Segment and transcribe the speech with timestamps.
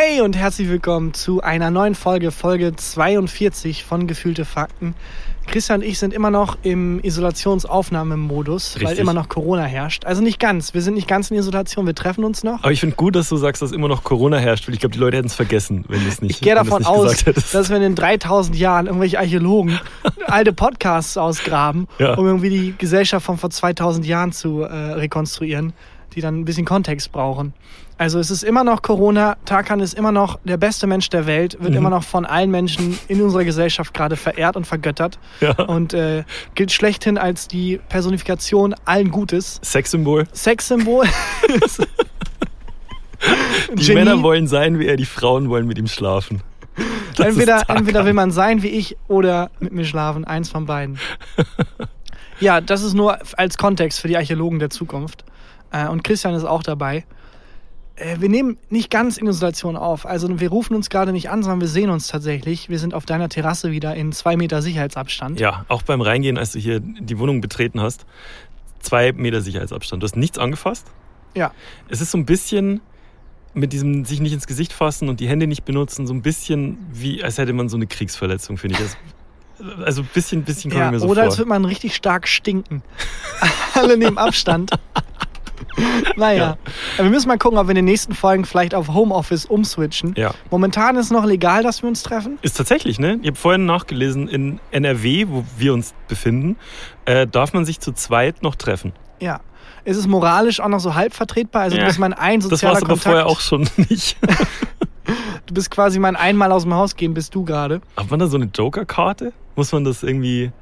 [0.00, 4.94] Hey und herzlich willkommen zu einer neuen Folge, Folge 42 von Gefühlte Fakten.
[5.48, 9.00] Christian und ich sind immer noch im Isolationsaufnahmemodus, weil Richtig.
[9.00, 10.04] immer noch Corona herrscht.
[10.04, 12.62] Also nicht ganz, wir sind nicht ganz in Isolation, wir treffen uns noch.
[12.62, 14.92] Aber ich finde gut, dass du sagst, dass immer noch Corona herrscht, weil ich glaube,
[14.92, 17.96] die Leute hätten es vergessen, wenn es nicht Ich gehe davon aus, dass wir in
[17.96, 19.80] 3000 Jahren irgendwelche Archäologen
[20.28, 22.14] alte Podcasts ausgraben, Ja.
[22.14, 25.72] um irgendwie die Gesellschaft von vor 2000 Jahren zu äh, rekonstruieren,
[26.14, 27.52] die dann ein bisschen Kontext brauchen.
[27.98, 31.58] Also es ist immer noch Corona, Tarkan ist immer noch der beste Mensch der Welt,
[31.60, 31.76] wird Mhm.
[31.78, 35.50] immer noch von allen Menschen in unserer Gesellschaft gerade verehrt und vergöttert Ja.
[35.64, 36.22] und äh,
[36.54, 39.60] gilt schlechthin als die Personifikation allen Gutes.
[39.64, 40.26] Sexsymbol.
[40.32, 41.06] Sexsymbol.
[43.74, 43.94] Die Genie.
[43.94, 46.40] Männer wollen sein wie er, die Frauen wollen mit ihm schlafen.
[47.16, 50.24] Das entweder, entweder will man sein wie ich oder mit mir schlafen.
[50.24, 51.00] Eins von beiden.
[52.40, 55.24] ja, das ist nur als Kontext für die Archäologen der Zukunft.
[55.72, 57.04] Äh, und Christian ist auch dabei.
[57.98, 60.06] Äh, wir nehmen nicht ganz in Isolation auf.
[60.06, 62.68] Also wir rufen uns gerade nicht an, sondern wir sehen uns tatsächlich.
[62.68, 65.40] Wir sind auf deiner Terrasse wieder in zwei Meter Sicherheitsabstand.
[65.40, 68.06] Ja, auch beim Reingehen, als du hier die Wohnung betreten hast,
[68.80, 70.02] zwei Meter Sicherheitsabstand.
[70.02, 70.86] Du hast nichts angefasst.
[71.34, 71.52] Ja.
[71.88, 72.80] Es ist so ein bisschen
[73.54, 76.78] mit diesem sich nicht ins Gesicht fassen und die Hände nicht benutzen, so ein bisschen
[76.92, 78.80] wie, als hätte man so eine Kriegsverletzung, finde ich.
[78.82, 81.30] Das, also ein bisschen, bisschen kommt Ja, mir so oder vor.
[81.30, 82.82] als würde man richtig stark stinken.
[83.74, 84.70] Alle nehmen Abstand.
[86.16, 86.56] naja,
[86.96, 90.14] Aber wir müssen mal gucken, ob wir in den nächsten Folgen vielleicht auf Homeoffice umswitchen.
[90.16, 90.32] ja.
[90.50, 92.38] Momentan ist noch legal, dass wir uns treffen.
[92.42, 93.18] Ist tatsächlich, ne?
[93.22, 96.56] Ich habe vorhin nachgelesen, in NRW, wo wir uns befinden,
[97.04, 98.92] äh, darf man sich zu zweit noch treffen.
[99.20, 99.40] Ja.
[99.84, 101.62] Es ist moralisch auch noch so halb vertretbar.
[101.62, 104.16] Also Ja, du bist mein ein Das sozialer war es aber vorher auch schon nicht.
[105.46, 107.80] Du bist quasi mein einmal aus dem Haus gehen, bist du gerade.
[107.96, 109.32] Hat man da so eine Joker-Karte?
[109.56, 110.52] Muss man das irgendwie,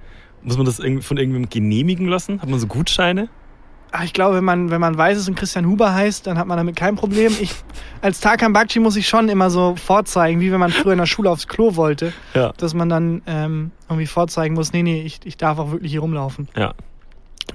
[0.43, 2.41] muss man das von irgendwem genehmigen lassen?
[2.41, 3.29] Hat man so Gutscheine?
[3.99, 6.47] Ach, ich glaube, wenn man, wenn man weiß, es und Christian Huber heißt, dann hat
[6.47, 7.33] man damit kein Problem.
[7.41, 7.55] Ich,
[8.03, 11.07] als Tarkan Bakci muss ich schon immer so vorzeigen, wie wenn man früher in der
[11.07, 12.53] Schule aufs Klo wollte, Ja.
[12.59, 16.01] dass man dann ähm, irgendwie vorzeigen muss, nee, nee, ich, ich darf auch wirklich hier
[16.01, 16.49] rumlaufen.
[16.57, 16.75] Ja.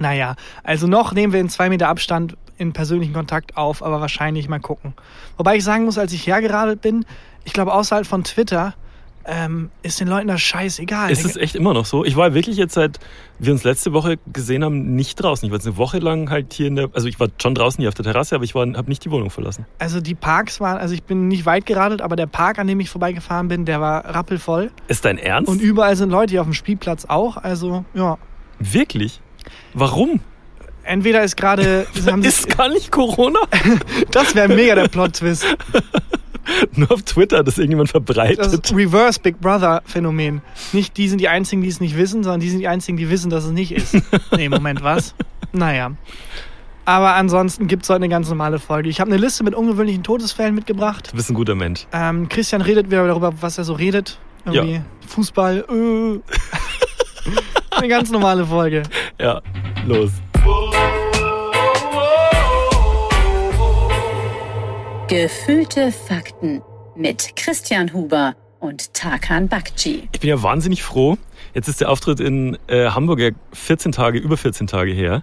[0.00, 0.34] Naja,
[0.64, 4.58] also noch nehmen wir in zwei Meter Abstand in persönlichen Kontakt auf, aber wahrscheinlich mal
[4.60, 4.94] gucken.
[5.36, 7.04] Wobei ich sagen muss, als ich hergeradelt bin,
[7.44, 8.74] ich glaube, außerhalb von Twitter
[9.26, 11.10] ähm, ist den Leuten das scheißegal.
[11.10, 12.04] Ist es echt immer noch so?
[12.04, 12.98] Ich war wirklich jetzt seit
[13.38, 15.44] wir uns letzte Woche gesehen haben, nicht draußen.
[15.46, 17.80] Ich war jetzt eine Woche lang halt hier in der, also ich war schon draußen
[17.80, 19.66] hier auf der Terrasse, aber ich war, habe nicht die Wohnung verlassen.
[19.78, 22.78] Also die Parks waren, also ich bin nicht weit geradelt, aber der Park, an dem
[22.78, 24.70] ich vorbeigefahren bin, der war rappelvoll.
[24.86, 25.50] Ist dein Ernst?
[25.50, 27.36] Und überall sind Leute hier auf dem Spielplatz auch.
[27.36, 28.18] Also ja,
[28.58, 29.20] Wirklich?
[29.74, 30.20] Warum?
[30.84, 31.86] entweder ist gerade,
[32.22, 33.40] Ist gar nicht Corona?
[34.10, 35.46] das wäre mega der Plot-Twist.
[36.74, 38.38] Nur auf Twitter, das irgendjemand verbreitet.
[38.40, 40.42] Das Reverse Big Brother Phänomen.
[40.72, 43.10] Nicht die sind die einzigen, die es nicht wissen, sondern die sind die einzigen, die
[43.10, 43.96] wissen, dass es nicht ist.
[44.36, 45.14] nee, Moment, was?
[45.52, 45.92] Naja.
[46.84, 48.88] Aber ansonsten gibt es heute eine ganz normale Folge.
[48.88, 51.10] Ich habe eine Liste mit ungewöhnlichen Todesfällen mitgebracht.
[51.12, 51.86] du bist ein guter Mensch.
[51.92, 54.18] Ähm, Christian redet wieder darüber, was er so redet.
[54.44, 55.64] Irgendwie Fußball.
[55.68, 56.20] Äh.
[57.76, 58.82] eine ganz normale Folge.
[59.20, 59.40] Ja,
[59.86, 60.10] los.
[65.08, 66.62] Gefühlte Fakten
[66.96, 70.08] mit Christian Huber und Tarkan Bakci.
[70.12, 71.18] Ich bin ja wahnsinnig froh.
[71.54, 75.22] Jetzt ist der Auftritt in äh, Hamburg ja 14 Tage, über 14 Tage her,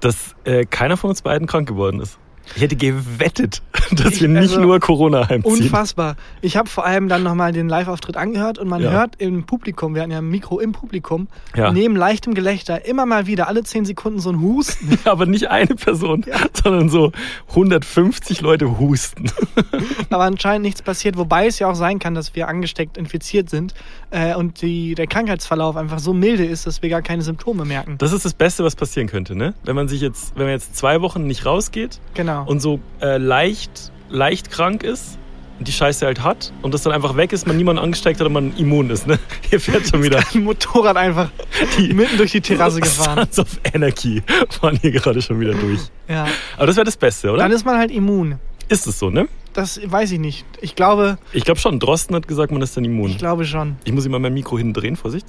[0.00, 2.18] dass äh, keiner von uns beiden krank geworden ist.
[2.54, 3.62] Ich hätte gewettet,
[3.92, 5.64] dass Ich- wir nicht also, nur Corona heimziehen.
[5.64, 6.16] Unfassbar.
[6.40, 8.90] Ich habe vor allem dann nochmal den Live-Auftritt angehört und man Ja.
[8.90, 11.72] hört im Publikum, wir hatten ja ein Mikro im Publikum, Ja.
[11.72, 14.98] neben leichtem Gelächter immer mal wieder alle 10 Sekunden so ein Husten.
[15.04, 16.24] Aber nicht eine Person,
[16.62, 17.12] sondern so
[17.48, 19.30] 150 Leute husten.
[20.10, 23.74] aber anscheinend nichts passiert, wobei es ja auch sein kann, dass wir angesteckt infiziert sind
[24.10, 27.96] äh, und die, der Krankheitsverlauf einfach so milde ist, dass wir gar keine Symptome merken.
[27.98, 29.54] Das ist das Beste, was passieren könnte, ne?
[29.64, 32.35] Wenn man sich jetzt, wenn man jetzt zwei Wochen nicht rausgeht Genau.
[32.40, 35.18] Und so äh, leicht, leicht krank ist
[35.58, 38.26] und die Scheiße halt hat und das dann einfach weg ist, man niemanden angesteckt hat
[38.26, 39.18] und man immun ist, ne?
[39.50, 41.30] Hier fährt schon wieder ein Motorrad einfach
[41.78, 43.26] mitten durch die Terrasse gefahren.
[43.30, 45.80] Sons of Energy fahren hier gerade schon wieder durch.
[46.08, 46.26] Ja.
[46.56, 47.38] Aber das wäre das Beste, oder?
[47.38, 48.38] Dann ist man halt immun.
[48.68, 49.28] ist es so, ne?
[49.54, 50.44] Das weiß ich nicht.
[50.60, 51.80] Ich glaube, Ich glaube schon.
[51.80, 53.08] Drosten hat gesagt, man ist dann immun.
[53.10, 53.76] ich glaube schon.
[53.84, 55.26] Ich muss immer mein Mikro hinten drehen, Vorsicht.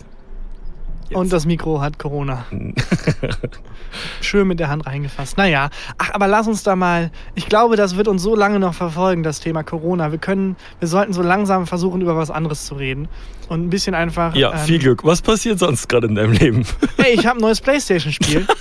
[1.09, 1.15] Jetzt.
[1.17, 2.45] Und das Mikro hat Corona.
[4.21, 5.37] Schön mit der Hand reingefasst.
[5.37, 7.11] Naja, ach, aber lass uns da mal.
[7.35, 10.11] Ich glaube, das wird uns so lange noch verfolgen, das Thema Corona.
[10.11, 13.07] Wir können, wir sollten so langsam versuchen, über was anderes zu reden.
[13.47, 14.35] Und ein bisschen einfach.
[14.35, 15.03] Ja, ähm, viel Glück.
[15.05, 16.65] Was passiert sonst gerade in deinem Leben?
[16.97, 18.45] Hey, ich habe ein neues Playstation-Spiel.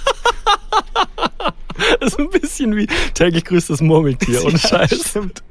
[2.00, 4.42] Das ist ein bisschen wie täglich grüßt das Murmeltier.
[4.44, 5.08] Ohne Ja, Scheiß.
[5.10, 5.42] Stimmt.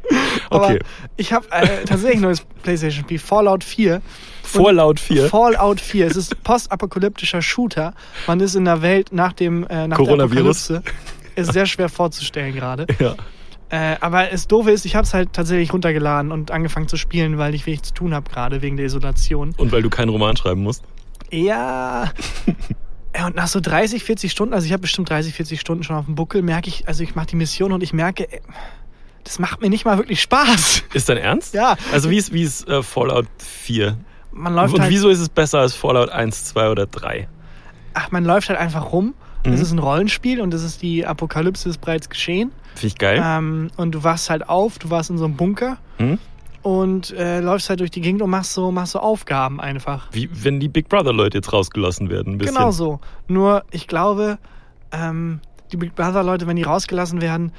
[0.50, 0.80] Aber Okay.
[1.18, 4.02] ich habe äh, tatsächlich ein neues Playstation-Spiel, Fallout 4.
[4.56, 5.30] Vorlaut 4.
[5.30, 6.08] Fallout 4.
[6.08, 7.94] Es ist postapokalyptischer Shooter.
[8.28, 10.68] Man ist in der Welt nach dem äh, nach Coronavirus.
[10.68, 10.84] Der.
[11.36, 12.88] Ist sehr schwer vorzustellen gerade.
[13.00, 13.16] Ja.
[13.70, 17.40] Äh, aber das Doofe ist, ich habe es halt tatsächlich runtergeladen und angefangen zu spielen,
[17.40, 19.56] weil ich wenig zu tun habe gerade wegen der Isolation.
[19.58, 20.84] Und weil du keinen Roman schreiben musst.
[21.32, 22.12] Ja.
[23.18, 25.96] Ja, und nach so 30, 40 Stunden, also ich habe bestimmt 30, 40 Stunden schon
[25.96, 28.42] auf dem Buckel, merke ich, also ich mache die Mission und ich merke, ey,
[29.24, 30.84] das macht mir nicht mal wirklich Spaß.
[30.94, 31.54] Ist dein Ernst?
[31.54, 31.78] Ja.
[31.94, 33.98] Also wie ist, wie ist äh, Fallout 4?
[34.36, 37.28] Man läuft Und halt, wieso ist es besser als Fallout 1, 2 oder 3?
[37.98, 39.14] ach, man läuft halt einfach rum.
[39.46, 39.54] Mhm.
[39.54, 42.52] Es ist ein Rollenspiel und es ist die Apokalypse ist bereits geschehen.
[42.76, 43.22] Finde ich geil.
[43.24, 46.20] Ähm, und du wachst halt auf, du warst in so einem Bunker Hm?
[46.62, 50.08] und äh, läufst halt durch die Gegend und machst so, machst so Aufgaben einfach.
[50.12, 52.34] Wie wenn die Big Brother Leute jetzt rausgelassen werden.
[52.34, 52.56] Ein bisschen.
[52.56, 53.00] Genau so.
[53.30, 54.38] Nur ich glaube,
[54.92, 55.40] ähm,
[55.72, 57.54] die Big Brother Leute, wenn die rausgelassen werden,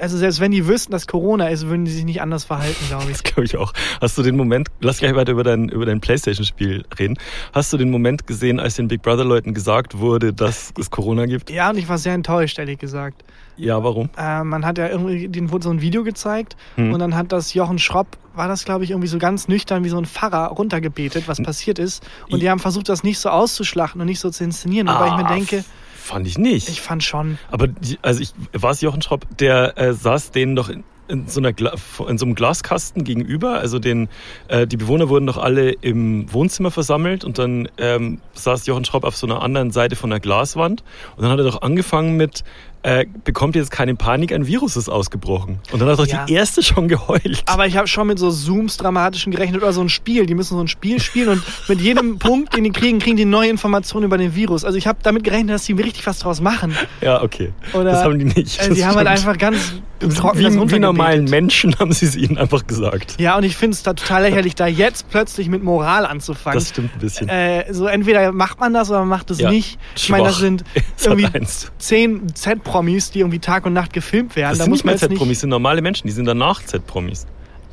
[0.00, 3.04] also selbst wenn die wüssten, dass Corona ist, würden die sich nicht anders verhalten, glaube
[3.04, 3.10] ich.
[3.20, 3.72] Das glaube ich auch.
[4.00, 7.18] Hast du den Moment, lass gleich weiter über dein, über dein Playstation-Spiel reden.
[7.52, 11.50] Hast du den Moment gesehen, als den Big Brother-Leuten gesagt wurde, dass es Corona gibt?
[11.50, 13.22] Ja, und ich war sehr enttäuscht, ehrlich gesagt.
[13.56, 14.08] Ja, warum?
[14.16, 16.92] Äh, man hat ja irgendwie, denen wurde so ein Video gezeigt Hm.
[16.94, 19.88] und dann hat das Jochen Schropp, war das glaube ich irgendwie so ganz nüchtern wie
[19.90, 22.02] so ein Pfarrer runtergebetet, was passiert ist.
[22.30, 24.88] Und die haben versucht, das nicht so auszuschlachten und nicht so zu inszenieren.
[24.88, 25.64] Wobei ich mir Ah, denke,
[26.10, 26.68] Fand ich nicht.
[26.68, 30.56] ich fand schon, Aber die, also ich war es Jochen Schropp, der äh, saß denen
[30.56, 31.74] doch in, in so einer Gla
[32.08, 33.60] in so einem Glaskasten gegenüber.
[33.60, 34.08] Also den
[34.48, 39.04] äh, die Bewohner wurden doch alle im Wohnzimmer versammelt und dann ähm, saß Jochen Schropp
[39.04, 40.82] auf so einer anderen Seite von der Glaswand
[41.16, 42.42] und dann hat er doch angefangen mit
[42.82, 45.58] äh, bekommt ihr jetzt keine Panik, ein Virus ist ausgebrochen.
[45.72, 46.24] Und dann hat doch Ja.
[46.24, 47.42] die erste schon geheult.
[47.46, 50.26] Aber ich habe schon mit so Zooms dramatischen gerechnet oder so ein Spiel.
[50.26, 53.24] Die müssen so ein Spiel spielen und mit jedem Punkt, den die kriegen, kriegen die
[53.26, 54.64] neue Informationen über den Virus.
[54.64, 56.74] Also ich habe damit gerechnet, dass die richtig was draus machen.
[57.00, 57.52] ja, okay.
[57.74, 58.60] Oder, das haben die nicht.
[58.62, 59.74] Äh, die haben halt einfach ganz
[60.16, 63.16] trocken wie, das wie normalen Menschen haben sie es ihnen einfach gesagt.
[63.20, 66.58] Ja, und ich finde es total lächerlich, da jetzt plötzlich mit Moral anzufangen.
[66.58, 67.28] Das stimmt ein bisschen.
[67.28, 69.78] äh, so entweder macht man das oder man macht es Ja, nicht.
[69.96, 70.64] Ich meine, das sind
[71.04, 71.70] irgendwie 1.
[71.78, 72.34] zehn
[72.70, 74.50] Z-Promis, die irgendwie Tag und Nacht gefilmt werden.
[74.50, 75.00] Das da sind muss nicht nicht.
[75.10, 77.26] Z-Promis, sind normale Menschen, die sind danach Z-Promis.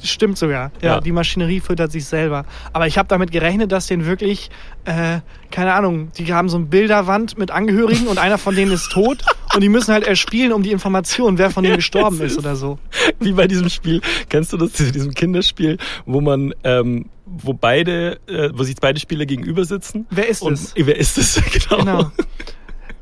[0.04, 0.72] Stimmt sogar.
[0.80, 1.02] Ja, Ja.
[1.02, 2.46] die Maschinerie füttert sich selber.
[2.72, 4.52] Aber ich habe damit gerechnet, dass den wirklich,
[4.86, 8.92] äh, keine Ahnung, die haben so eine Bilderwand mit Angehörigen und einer von denen ist
[8.92, 9.24] tot
[9.56, 12.78] und die müssen halt erspielen um die Information, wer von denen gestorben ist oder so.
[13.20, 18.52] Wie bei diesem Spiel, kennst du das, diesem Kinderspiel, wo man, ähm, wo beide, äh,
[18.54, 20.06] wo sich beide Spieler gegenüber sitzen?
[20.12, 20.74] Wer ist Und es?
[20.78, 21.42] wer ist es?
[21.70, 21.78] Genau.
[21.84, 22.12] Genau.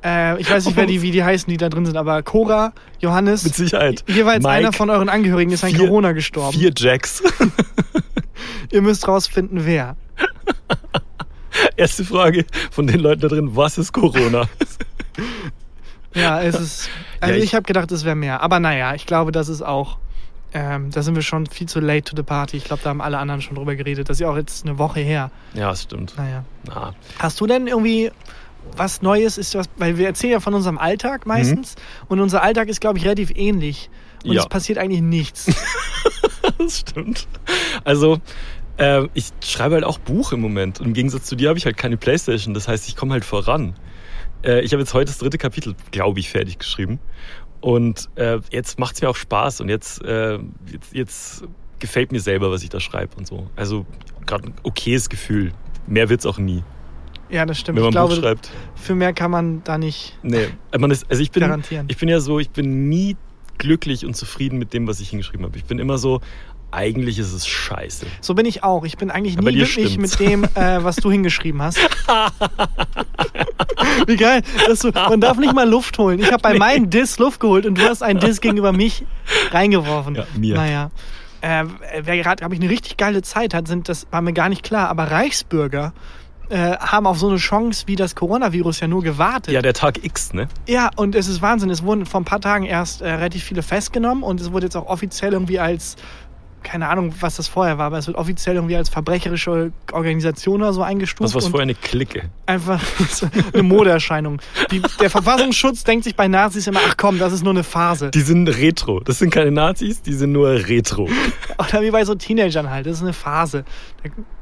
[0.05, 2.73] Äh, ich weiß nicht, wer die, wie die heißen, die da drin sind, aber Cora,
[2.99, 4.03] Johannes, Mit Sicherheit.
[4.07, 6.55] jeweils Mike, einer von euren Angehörigen ist an vier- Corona gestorben.
[6.57, 7.23] Vier Jacks.
[8.71, 9.95] Ihr müsst rausfinden, wer.
[11.77, 14.47] Erste Frage von den Leuten da drin, was ist Corona?
[16.13, 16.89] Ja, es ist.
[17.19, 18.41] Also Ja, ich, ich- habe gedacht, es wäre mehr.
[18.41, 19.97] Aber naja, ich glaube, das ist auch.
[20.53, 22.55] Ähm, da sind wir schon viel zu late to the party.
[22.55, 24.07] Ich glaube, da haben alle anderen schon drüber geredet.
[24.07, 25.29] Das ist ja auch jetzt eine Woche her.
[25.53, 26.13] ja, das stimmt.
[26.17, 26.45] Naja.
[26.65, 28.11] Na, Hast du denn irgendwie
[28.77, 29.37] was Neues?
[29.37, 31.75] Ist was, weil wir erzählen ja von unserem Alltag meistens.
[32.07, 33.89] Und unser Alltag ist, glaube ich, relativ ähnlich.
[34.23, 34.41] Und Ja.
[34.41, 35.45] es passiert eigentlich nichts.
[36.57, 37.27] das stimmt.
[37.83, 38.19] Also,
[38.77, 40.79] äh, ich schreibe halt auch Buch im Moment.
[40.79, 42.53] Und im Gegensatz zu dir habe ich halt keine Playstation.
[42.53, 43.75] Das heißt, ich komme halt voran.
[44.43, 46.99] Äh, ich habe jetzt heute das dritte Kapitel, glaube ich, fertig geschrieben.
[47.61, 49.61] Und äh, jetzt macht es mir auch Spaß.
[49.61, 50.39] Und jetzt, äh,
[50.71, 51.43] jetzt, jetzt
[51.79, 53.47] gefällt mir selber, was ich da schreibe und so.
[53.55, 53.85] Also,
[54.25, 55.51] gerade ein okayes Gefühl.
[55.87, 56.63] Mehr wird's auch nie,
[57.29, 57.77] ja, das stimmt.
[57.77, 58.51] wenn Ich man ein Buch glaube, schreibt.
[58.75, 61.85] für mehr kann man da nicht Nee, man ist, also ich bin, garantieren.
[61.89, 63.15] ich bin ja so, ich bin nie
[63.57, 65.57] glücklich und zufrieden mit dem, was ich hingeschrieben habe.
[65.57, 66.21] Ich bin immer so,
[66.71, 68.05] eigentlich ist es scheiße.
[68.19, 68.83] So bin ich auch.
[68.83, 70.19] Ich bin eigentlich nie glücklich stimmt's.
[70.19, 71.79] mit dem, äh, was du hingeschrieben hast.
[74.07, 74.41] Wie geil.
[74.67, 76.19] Dass du, man darf nicht mal Luft holen.
[76.19, 79.05] Ich habe bei meinem Diss Luft geholt und du hast einen Diss gegenüber mich
[79.51, 80.15] reingeworfen.
[80.15, 80.55] Ja, mir.
[80.55, 80.91] Naja.
[81.41, 81.65] Äh,
[82.01, 84.63] wer gerade, glaube ich, eine richtig geile Zeit hat, sind, das war mir gar nicht
[84.63, 85.93] klar, aber Reichsbürger
[86.49, 89.53] äh, haben auf so eine Chance wie das Coronavirus ja nur gewartet.
[89.53, 90.47] Ja, der Tag X, ne?
[90.67, 91.69] Ja, und es ist Wahnsinn.
[91.69, 94.75] Es wurden vor ein paar Tagen erst äh, relativ viele festgenommen und es wurde jetzt
[94.75, 95.95] auch offiziell irgendwie als,
[96.63, 100.73] keine Ahnung, was das vorher war, aber es wird offiziell irgendwie als verbrecherische Organisation oder
[100.73, 101.33] so eingestuft.
[101.33, 102.29] Was war vorher eine Clique?
[102.45, 102.81] Einfach
[103.53, 104.41] eine Modeerscheinung.
[104.71, 108.11] Die, der Verfassungsschutz denkt sich bei Nazis immer, ach komm, das ist nur eine Phase.
[108.11, 108.99] Die sind retro.
[108.99, 111.09] Das sind keine Nazis, die sind nur retro.
[111.57, 113.63] Oder wie bei so Teenagern halt, das ist eine Phase.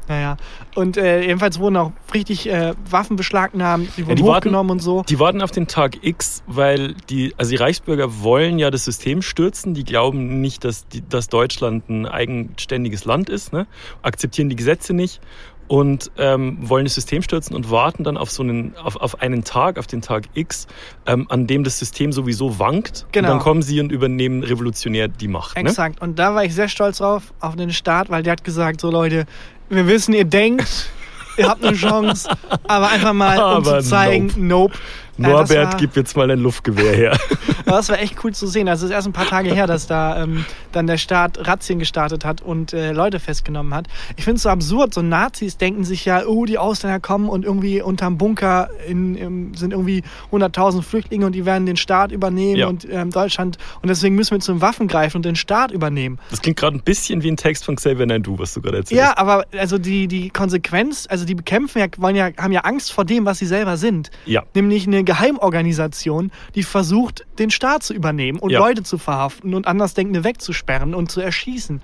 [0.08, 0.38] Naja,
[0.76, 4.80] und äh, jedenfalls wurden auch richtig äh, Waffen beschlagnahmt, die wurden die warten- hochgenommen und
[4.80, 5.04] so.
[5.04, 9.22] Die warten auf den Tag X, weil die, also die Reichsbürger wollen ja das System
[9.22, 9.74] stürzen.
[9.74, 13.68] Die glauben nicht, dass, die, dass Deutschland ein eigenständiges Land ist, ne?
[14.02, 15.22] akzeptieren die Gesetze nicht
[15.68, 19.44] und ähm, wollen das System stürzen und warten dann auf so einen, auf, auf einen
[19.44, 20.68] Tag, auf den Tag X,
[21.06, 23.08] ähm, an dem das System sowieso wankt.
[23.12, 23.28] Genau.
[23.28, 25.56] Und dann kommen sie und übernehmen revolutionär die Macht.
[25.56, 25.62] Ne?
[25.62, 26.02] Exakt.
[26.02, 28.92] Und da war ich sehr stolz drauf, auf den Start, weil der hat gesagt, so
[28.92, 29.26] Leute,
[29.76, 30.90] wir wissen, ihr denkt,
[31.38, 32.30] ihr habt eine Chance,
[32.68, 34.78] aber einfach mal, um Aber zu zeigen, nope.
[35.18, 37.18] Norbert, war- gib jetzt mal ein Luftgewehr her.
[37.66, 38.68] Aber das war echt cool zu sehen.
[38.68, 41.80] Also es ist erst ein paar Tage her, dass da ähm, dann der Staat Razzien
[41.80, 43.88] gestartet hat und äh, Leute festgenommen hat.
[44.18, 44.94] Ich finde es so absurd.
[44.94, 49.54] So Nazis denken sich ja, oh, die Ausländer kommen und irgendwie unterm Bunker in, im,
[49.56, 52.68] sind irgendwie 100.000 Flüchtlinge und die werden den Staat übernehmen Ja.
[52.68, 53.58] und ähm, Deutschland.
[53.82, 56.20] Und deswegen müssen wir zu den Waffen greifen und den Staat übernehmen.
[56.32, 59.00] Das klingt gerade ein bisschen wie ein Text von Xavier Naidoo, was du gerade erzählst.
[59.02, 62.92] Ja, aber also die, die Konsequenz, also die bekämpfen ja, wollen ja, haben ja Angst
[62.92, 64.12] vor dem, was sie selber sind.
[64.26, 64.44] Ja.
[64.54, 68.60] Nämlich eine Geheimorganisation, die versucht, den Staat zu übernehmen und Ja.
[68.60, 71.82] Leute zu verhaften und Andersdenkende wegzusperren und zu erschießen.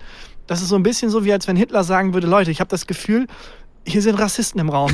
[0.48, 2.70] Das ist so ein bisschen so, wie als wenn Hitler sagen würde, Leute, ich habe
[2.70, 3.28] das Gefühl,
[3.86, 4.92] hier sind Rassisten im Raum.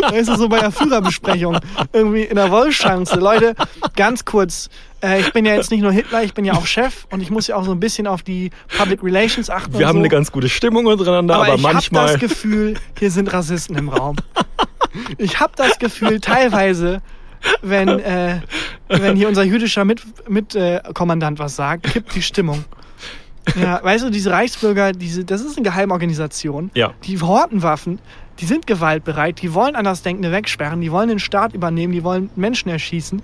[0.00, 1.58] da ist es so bei der Führerbesprechung.
[1.92, 3.16] Irgendwie in der Wollschanze.
[3.16, 3.54] Leute,
[3.94, 4.68] ganz kurz.
[5.02, 7.30] Äh, ich bin ja jetzt nicht nur Hitler, ich bin ja auch Chef und ich
[7.30, 9.78] muss ja auch so ein bisschen auf die Public Relations achten.
[9.78, 10.00] Wir haben so.
[10.00, 12.06] eine ganz gute Stimmung untereinander, aber, Aber, ich habe manchmal.
[12.12, 14.16] das Gefühl, hier sind Rassisten im Raum.
[15.18, 17.02] Ich habe das Gefühl, teilweise,
[17.62, 18.40] wenn, äh,
[18.88, 22.64] wenn hier unser jüdischer Mitkommandant mit, äh, was sagt, kippt die Stimmung.
[23.60, 26.70] Ja, weißt du, diese Reichsbürger, diese, das ist eine Geheimorganisation.
[26.74, 26.92] Ja.
[27.04, 27.98] Die horten Waffen,
[28.40, 32.70] die sind gewaltbereit, die wollen Andersdenkende wegsperren, die wollen den Staat übernehmen, die wollen Menschen
[32.70, 33.22] erschießen.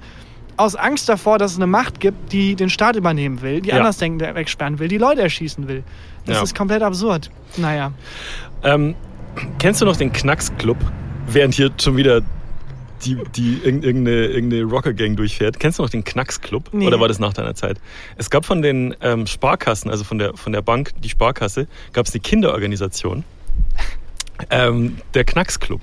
[0.56, 3.76] Aus Angst davor, dass es eine Macht gibt, die den Staat übernehmen will, die Ja.
[3.76, 5.82] Andersdenkende wegsperren will, die Leute erschießen will.
[6.26, 6.42] Das Ja.
[6.42, 7.30] ist komplett absurd.
[7.56, 7.92] Naja.
[8.62, 8.94] Ähm,
[9.58, 10.76] kennst du noch den Knacks-Club?
[11.28, 12.20] Während hier schon wieder
[13.04, 15.58] die, die irg- irgendeine, irgendeine Rocker-Gang durchfährt.
[15.60, 16.70] Kennst du noch den Knacks-Club?
[16.72, 16.86] Nee.
[16.86, 17.80] Oder war das nach deiner Zeit?
[18.16, 22.06] Es gab von den ähm, Sparkassen, also von der, von der Bank, die Sparkasse, gab
[22.06, 23.24] es die Kinderorganisation,
[24.50, 25.80] ähm, der Knacks-Club.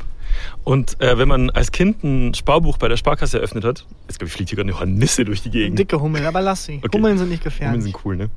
[0.64, 4.28] Und äh, wenn man als Kind ein Sparbuch bei der Sparkasse eröffnet hat, jetzt glaube
[4.28, 5.80] ich, fliegt hier gerade eine Hornisse durch die Gegend.
[5.80, 6.80] Dicke Hummeln, aber lass sie.
[6.84, 6.90] Okay.
[6.96, 7.84] Hummeln sind nicht Hummeln gefährlich.
[7.84, 8.30] sind cool, ne?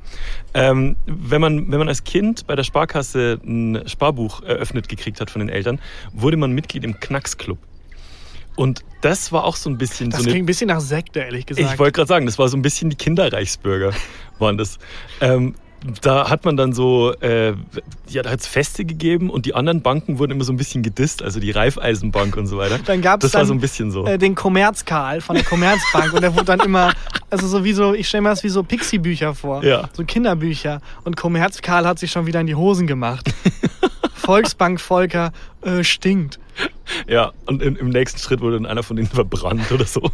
[0.55, 5.29] Ähm, wenn, man, wenn man als Kind bei der Sparkasse ein Sparbuch eröffnet gekriegt hat
[5.29, 5.79] von den Eltern,
[6.11, 7.59] wurde man Mitglied im Knacksclub.
[8.61, 10.43] Und das war auch so ein bisschen Das so klingt eine.
[10.43, 11.73] ein bisschen nach Sekte, ehrlich gesagt.
[11.73, 13.91] Ich wollte gerade sagen, das war so ein bisschen die Kinderreichsbürger,
[14.37, 14.77] waren das.
[15.19, 15.55] Ähm,
[16.03, 17.55] da hat man dann so, äh,
[18.07, 20.83] ja, da hat es Feste gegeben und die anderen Banken wurden immer so ein bisschen
[20.83, 22.77] gedisst, also die Raiffeisenbank und so weiter.
[22.85, 24.05] Dann das war dann, so ein bisschen so.
[24.05, 26.93] äh, den Kommerzkarl von der Kommerzbank und der wurde dann immer,
[27.31, 29.63] also so wie so, ich stelle mir das wie so Pixie-Bücher vor.
[29.63, 29.89] Ja.
[29.93, 30.81] So Kinderbücher.
[31.03, 33.33] Und Kommerzkarl hat sich schon wieder in die Hosen gemacht.
[34.13, 35.31] Volksbank Volker
[35.63, 36.37] äh, stinkt.
[37.07, 40.11] Ja, und im, im nächsten Schritt wurde dann einer von denen verbrannt oder so.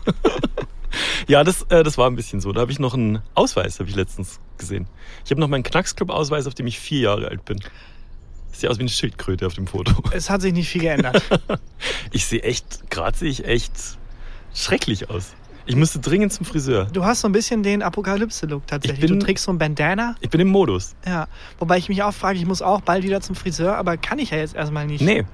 [1.28, 2.52] ja, das, äh, das war ein bisschen so.
[2.52, 4.88] Da habe ich noch einen Ausweis, habe ich letztens gesehen.
[5.26, 7.60] Ich habe noch meinen Knacksclub-Ausweis, auf dem ich vier Jahre alt bin.
[8.52, 9.94] Sieht aus wie eine Schildkröte auf dem Foto.
[10.12, 11.22] Es hat sich nicht viel geändert.
[12.12, 13.74] Ich sehe echt, gerade sehe ich echt
[14.54, 15.36] schrecklich aus.
[15.68, 16.86] Ich müsste dringend zum Friseur.
[16.86, 19.04] Du hast so ein bisschen den Apokalypse-Look tatsächlich.
[19.04, 20.16] Ich bin- du trägst so ein Bandana.
[20.22, 20.96] Ich bin im Modus.
[21.06, 21.28] Ja.
[21.60, 24.32] Wobei ich mich auch frage, ich muss auch bald wieder zum Friseur, aber kann ich
[24.32, 25.02] ja jetzt erstmal nicht.
[25.02, 25.26] Nee.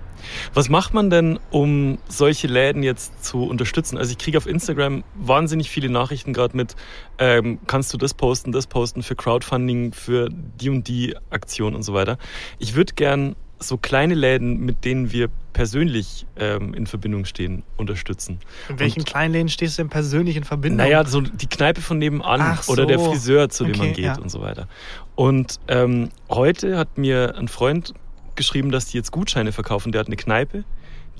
[0.54, 3.98] Was macht man denn, um solche Läden jetzt zu unterstützen?
[3.98, 6.76] Also ich kriege auf Instagram wahnsinnig viele Nachrichten gerade mit,
[7.20, 11.84] ähm, kannst du das posten, das posten für Crowdfunding, für die und die Aktion und
[11.84, 12.18] so weiter.
[12.58, 18.40] Ich würde gern so kleine Läden, mit denen wir persönlich ähm, in Verbindung stehen, unterstützen.
[18.70, 20.78] In welchen Und- kleinen Läden stehst du denn persönlich in Verbindung?
[20.78, 23.12] Naja, so die Kneipe von nebenan Ach oder der so.
[23.12, 24.18] Friseur, zu dem man Okay, geht ja.
[24.18, 24.68] und so weiter.
[25.16, 27.94] Und ähm, heute hat mir ein Freund
[28.36, 29.92] geschrieben, dass die jetzt Gutscheine verkaufen.
[29.92, 30.64] Der hat eine Kneipe,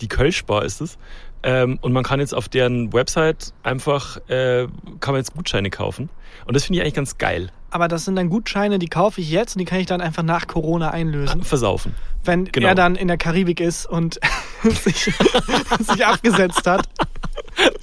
[0.02, 0.98] die Kölschbar ist es.
[1.44, 4.68] Ähm, und man kann jetzt auf deren Website einfach, äh,
[5.00, 6.10] kann man jetzt Gutscheine kaufen.
[6.46, 7.52] Und das finde ich eigentlich ganz geil.
[7.70, 10.22] Aber das sind dann Gutscheine, die kaufe ich jetzt und die kann ich dann einfach
[10.24, 11.42] nach Corona einlösen.
[11.44, 11.96] Versaufen.
[12.24, 12.68] Wenn Genau.
[12.68, 14.20] er dann in der Karibik ist und
[14.64, 14.96] sich,
[15.80, 16.88] sich abgesetzt hat.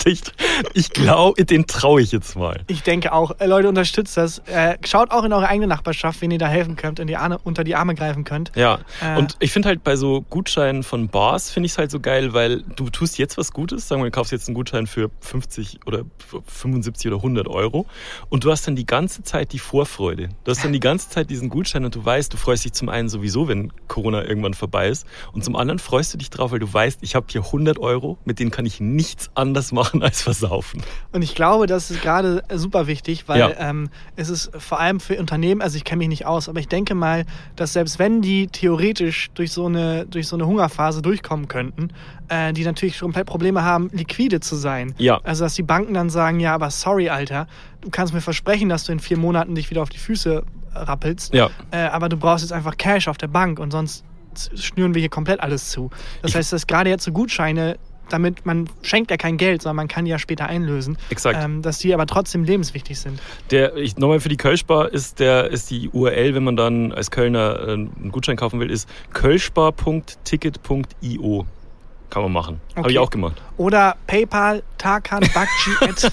[0.05, 0.23] Ich,
[0.75, 2.61] ich glaube, den traue ich jetzt mal.
[2.67, 4.39] Ich denke auch, äh, Leute, unterstützt das.
[4.47, 7.39] Äh, schaut auch in eure eigene Nachbarschaft, wen ihr da helfen könnt, in die Arme,
[7.45, 8.51] unter die Arme greifen könnt.
[8.57, 9.17] Ja, Äh.
[9.19, 12.33] und ich finde halt bei so Gutscheinen von Bars, finde ich es halt so geil,
[12.33, 15.81] weil du tust jetzt was Gutes, sagen wir, du kaufst jetzt einen Gutschein für 50
[15.87, 16.03] oder
[16.47, 17.87] 75 oder 100 Euro
[18.29, 20.29] und du hast dann die ganze Zeit die Vorfreude.
[20.45, 22.89] Du hast dann die ganze Zeit diesen Gutschein und du weißt, du freust dich zum
[22.89, 26.59] einen sowieso, wenn Corona irgendwann vorbei ist und zum anderen freust du dich drauf, weil
[26.59, 30.23] du weißt, ich habe hier 100 Euro, mit denen kann ich nichts anders machen als
[30.23, 30.83] versaufen.
[31.13, 33.51] Und ich glaube, das ist gerade super wichtig, weil Ja.
[33.59, 36.69] ähm, es ist vor allem für Unternehmen, also ich kenne mich nicht aus, aber ich
[36.69, 41.49] denke mal, dass selbst wenn die theoretisch durch so eine, durch so eine Hungerphase durchkommen
[41.49, 41.89] könnten,
[42.31, 44.95] äh, die natürlich komplett Probleme haben, liquide zu sein.
[44.97, 45.21] Ja.
[45.25, 47.47] Also dass die Banken dann sagen, ja, aber sorry, Alter,
[47.83, 50.43] du kannst mir versprechen, dass du in vier Monaten dich wieder auf die Füße
[50.75, 51.51] rappelst, Ja.
[51.73, 54.05] äh, aber du brauchst jetzt einfach Cash auf der Bank und sonst
[54.55, 55.91] schnüren wir hier komplett alles zu.
[56.23, 57.77] Das Ich- heißt, dass gerade jetzt so Gutscheine,
[58.11, 61.43] damit man schenkt ja kein Geld, sondern man kann die ja später einlösen, Exakt.
[61.45, 63.21] ähm, dass die aber trotzdem lebenswichtig sind.
[63.51, 67.11] Der, ich, nochmal für die Kölschbar ist, der, ist die URL, wenn man dann als
[67.11, 71.47] Kölner äh, einen Gutschein kaufen will, ist kölschbar.ticket.io.
[72.11, 72.61] Kann man machen.
[72.71, 72.91] Habe Okay.
[72.93, 73.41] ich auch gemacht.
[73.57, 75.71] Oder PayPal, Tarkan, Bakci.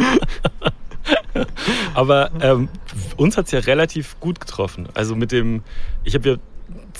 [1.94, 2.68] Aber ähm,
[3.16, 4.88] uns hat es ja relativ gut getroffen.
[4.94, 5.62] Also mit dem,
[6.04, 6.36] ich habe ja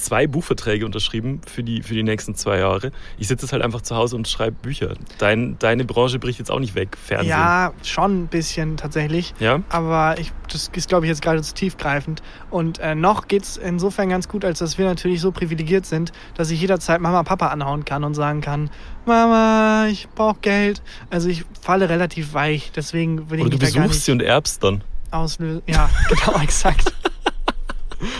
[0.05, 2.91] zwei Buchverträge unterschrieben für die, für die nächsten zwei Jahre.
[3.19, 4.95] Ich sitze jetzt halt einfach zu Hause und schreibe Bücher.
[5.19, 7.31] Dein, deine Branche bricht jetzt auch nicht weg, Fernsehen.
[7.31, 9.35] Ja, schon ein bisschen tatsächlich.
[9.39, 9.61] Ja?
[9.69, 12.23] Aber ich, das ist, glaube ich, jetzt gerade zu tiefgreifend.
[12.51, 16.13] Und äh, noch geht es insofern ganz gut, als dass wir natürlich so privilegiert sind,
[16.37, 18.71] dass ich jederzeit Mama, Papa anhauen kann und sagen kann,
[19.07, 20.83] Mama, ich brauche Geld.
[21.11, 24.83] Also ich falle relativ weich, deswegen will ich Oder du besuchst sie und erbst dann.
[25.11, 25.63] auslösen.
[25.67, 26.93] Ja, genau, exakt.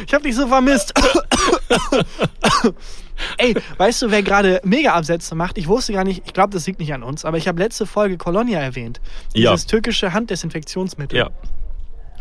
[0.07, 0.93] Ich habe dich so vermisst.
[3.37, 5.59] Ey, weißt du, wer gerade Mega-Absätze macht?
[5.59, 7.87] Ich wusste gar nicht, ich glaube, das liegt nicht an uns, aber ich habe letzte
[7.87, 9.01] Folge Colonia erwähnt.
[9.35, 9.51] Ja.
[9.53, 11.19] Dieses türkische Handdesinfektionsmittel.
[11.19, 11.31] Ja.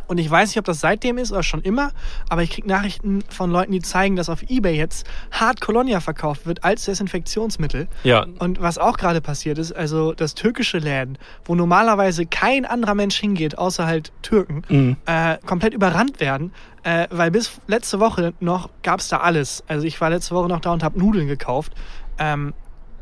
[0.09, 1.91] Und ich weiß nicht, ob das seitdem ist oder schon immer,
[2.29, 6.47] aber ich kriege Nachrichten von Leuten, die zeigen, dass auf Ebay jetzt Hard Colonia verkauft
[6.47, 7.87] wird als Desinfektionsmittel.
[8.03, 8.25] Ja.
[8.39, 13.17] Und was auch gerade passiert ist, also das türkische Läden, wo normalerweise kein anderer Mensch
[13.19, 14.97] hingeht, außer halt Türken, Mhm.
[15.05, 19.63] äh, komplett überrannt werden, äh, weil bis letzte Woche noch gab es da alles.
[19.67, 21.73] Also ich war letzte Woche noch da und habe Nudeln gekauft,
[22.17, 22.55] ähm,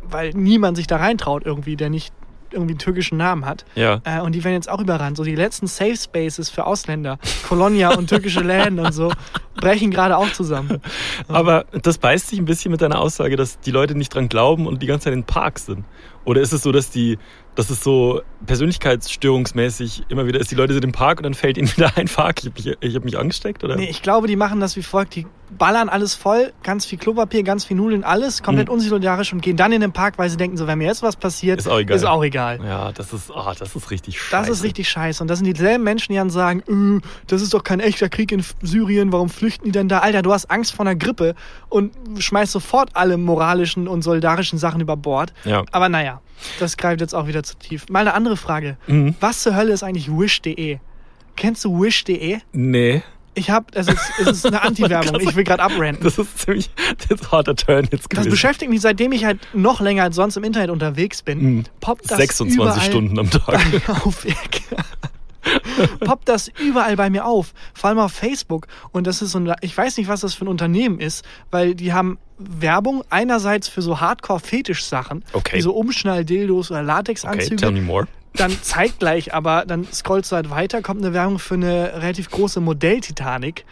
[0.04, 2.14] weil niemand sich da reintraut irgendwie, der nicht
[2.54, 3.66] irgendwie einen türkischen Namen hat.
[3.76, 4.02] Ja.
[4.04, 5.18] Äh, und die werden jetzt auch überrannt.
[5.18, 9.12] So die letzten Safe Spaces für Ausländer, Colonia und türkische Läden und so,
[9.56, 10.82] brechen gerade auch zusammen.
[11.28, 14.68] Aber das beißt sich ein bisschen mit deiner Aussage, dass die Leute nicht dran glauben
[14.68, 15.86] und die ganze Zeit in Parks sind.
[16.26, 17.18] Oder ist es so, dass die,
[17.58, 21.58] dass es so persönlichkeitsstörungsmäßig immer wieder ist, die Leute sind im Park und dann fällt
[21.58, 23.64] ihnen wieder ein Fuck, ich habe mich, ich hab mich angesteckt?
[23.64, 23.76] Oder?
[23.76, 25.16] Nee, ich glaube, die machen das wie folgt.
[25.16, 28.74] Die ballern alles voll, ganz viel Klopapier, ganz viel Nudeln, alles, komplett Mhm.
[28.76, 31.16] unsolidarisch und gehen dann in den Park, weil sie denken, so, wenn mir jetzt was
[31.16, 31.98] passiert, Ist auch egal.
[31.98, 32.60] Ist auch egal.
[32.64, 34.32] Ja, das ist, ah, das ist richtig scheiße.
[34.50, 35.24] Das ist richtig scheiße.
[35.24, 38.32] Und das sind dieselben Menschen, die dann sagen, äh, das ist doch kein echter Krieg
[38.32, 40.00] in Syrien, warum flüchten die denn da?
[40.00, 41.34] Alter, du hast Angst vor einer Grippe
[41.70, 45.34] und schmeißt sofort alle moralischen und solidarischen Sachen über Bord.
[45.46, 45.64] Ja.
[45.72, 46.22] Aber naja,
[46.60, 47.88] das greift jetzt auch wieder zu tief.
[47.90, 48.78] Mal eine andere Frage.
[48.88, 49.16] Mhm.
[49.20, 50.78] Was zur Hölle ist eigentlich Wish.de?
[51.36, 52.40] Kennst du Wish.de?
[52.54, 53.04] Nee,
[53.36, 55.20] Ich hab, also es, es ist eine Anti-Werbung.
[55.22, 56.04] Ich will gerade abranten.
[56.04, 58.30] das ist ziemlich das ist ein harter Turn jetzt Das gewesen.
[58.32, 61.40] beschäftigt mich, seitdem ich halt noch länger als sonst im Internet unterwegs bin.
[61.58, 61.64] Mhm.
[61.80, 63.60] Poppt das 26 überall Stunden am Tag.
[64.06, 64.26] auf.
[66.00, 67.54] Poppt das überall bei mir auf.
[67.74, 68.68] Vor allem auf Facebook.
[68.92, 71.76] Und das ist so ein, ich weiß nicht, was das für ein Unternehmen ist, weil
[71.76, 75.58] die haben Werbung einerseits für so Hardcore-Fetisch-Sachen, Okay.
[75.58, 77.56] wie so Umschnall-Dildos oder Okay, Latexanzüge.
[77.56, 78.08] tell me more.
[78.34, 82.60] Dann zeitgleich, aber dann scrollst du halt weiter, kommt eine Werbung für eine relativ große
[82.62, 83.66] Modell-Titanic.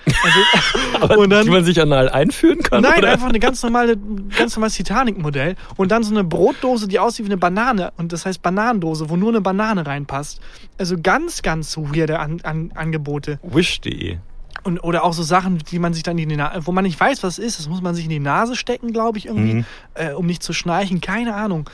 [1.02, 2.82] Also, und dann, die man sich anal einführen kann?
[2.82, 3.12] Nein, oder?
[3.12, 3.96] einfach eine ganz normale,
[4.38, 5.56] ganz normales Titanic-Modell.
[5.78, 7.94] Und dann so eine Brotdose, die aussieht wie eine Banane.
[7.98, 10.42] Und das heißt Bananendose, wo nur eine Banane reinpasst.
[10.80, 13.40] Also ganz, ganz weirde An An Angebote.
[13.44, 14.18] Wish.de.
[14.64, 17.00] Und, oder auch so Sachen, die man sich dann in die Nase, wo man nicht
[17.00, 17.60] weiß, was es ist.
[17.60, 19.66] Das muss man sich in die Nase stecken, glaube ich, irgendwie, Mhm.
[19.94, 21.02] äh, um nicht zu schnarchen.
[21.02, 21.70] Keine Ahnung.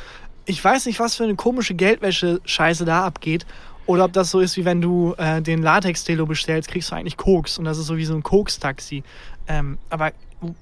[0.46, 3.46] Ich weiß nicht, was für eine komische Geldwäsche-Scheiße da abgeht.
[3.86, 7.18] Oder ob das so ist, wie wenn du äh, den Latex-Delo bestellst, kriegst du eigentlich
[7.18, 7.58] Koks.
[7.58, 9.04] Und das ist so wie so ein Koks-Taxi.
[9.48, 10.12] Ähm, aber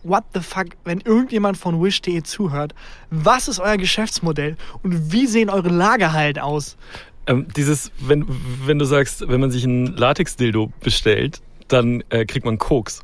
[0.03, 2.73] what the fuck, wenn irgendjemand von Wish.de zuhört,
[3.09, 6.77] was ist euer Geschäftsmodell und wie sehen eure Lagerhallen aus?
[7.27, 8.25] Ähm, dieses, wenn,
[8.65, 13.03] wenn du sagst, wenn man sich ein Latex-Dildo bestellt, dann äh, kriegt man Koks.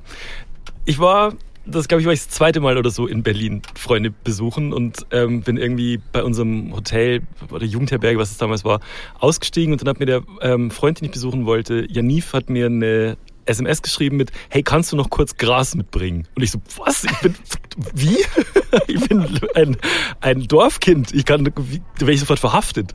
[0.86, 1.34] Ich war,
[1.66, 5.06] das glaube ich, war ich das zweite Mal oder so in Berlin Freunde besuchen und
[5.12, 8.80] ähm, bin irgendwie bei unserem Hotel oder Jugendherberge, was es damals war,
[9.20, 12.68] ausgestiegen und dann hat mir der ähm, Freund, den ich besuchen wollte, Janif, hat mir
[12.68, 16.28] eine SMS geschrieben mit, hey, kannst du noch kurz Gras mitbringen?
[16.36, 17.04] Und ich so, was?
[17.04, 17.36] Ich bin,
[17.94, 18.18] wie?
[18.88, 19.78] Ich bin ein,
[20.20, 21.14] ein Dorfkind.
[21.14, 22.94] Ich kann, wie, da werde ich sofort verhaftet.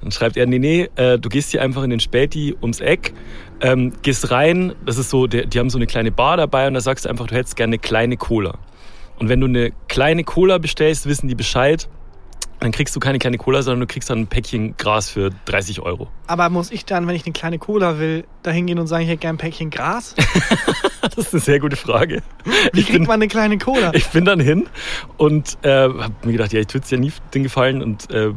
[0.00, 3.12] Dann schreibt er, nee, nee, äh, du gehst hier einfach in den Späti ums Eck,
[3.60, 6.74] ähm, gehst rein, das ist so, der, die haben so eine kleine Bar dabei und
[6.74, 8.58] da sagst du einfach, du hättest gerne eine kleine Cola.
[9.18, 11.88] Und wenn du eine kleine Cola bestellst, wissen die Bescheid,
[12.60, 15.80] dann kriegst du keine kleine Cola, sondern du kriegst dann ein Päckchen Gras für 30
[15.80, 16.08] Euro.
[16.26, 19.08] Aber muss ich dann, wenn ich eine kleine Cola will, da hingehen und sagen, ich
[19.10, 20.14] hätte gern ein Päckchen Gras?
[21.14, 22.22] Das ist eine sehr gute Frage.
[22.72, 23.92] Wie Ich kriegt bin, man eine kleine Cola?
[23.94, 24.66] ich bin dann hin
[25.16, 28.32] und äh, habe mir gedacht, ja, ich tue es ja nie den Gefallen und äh,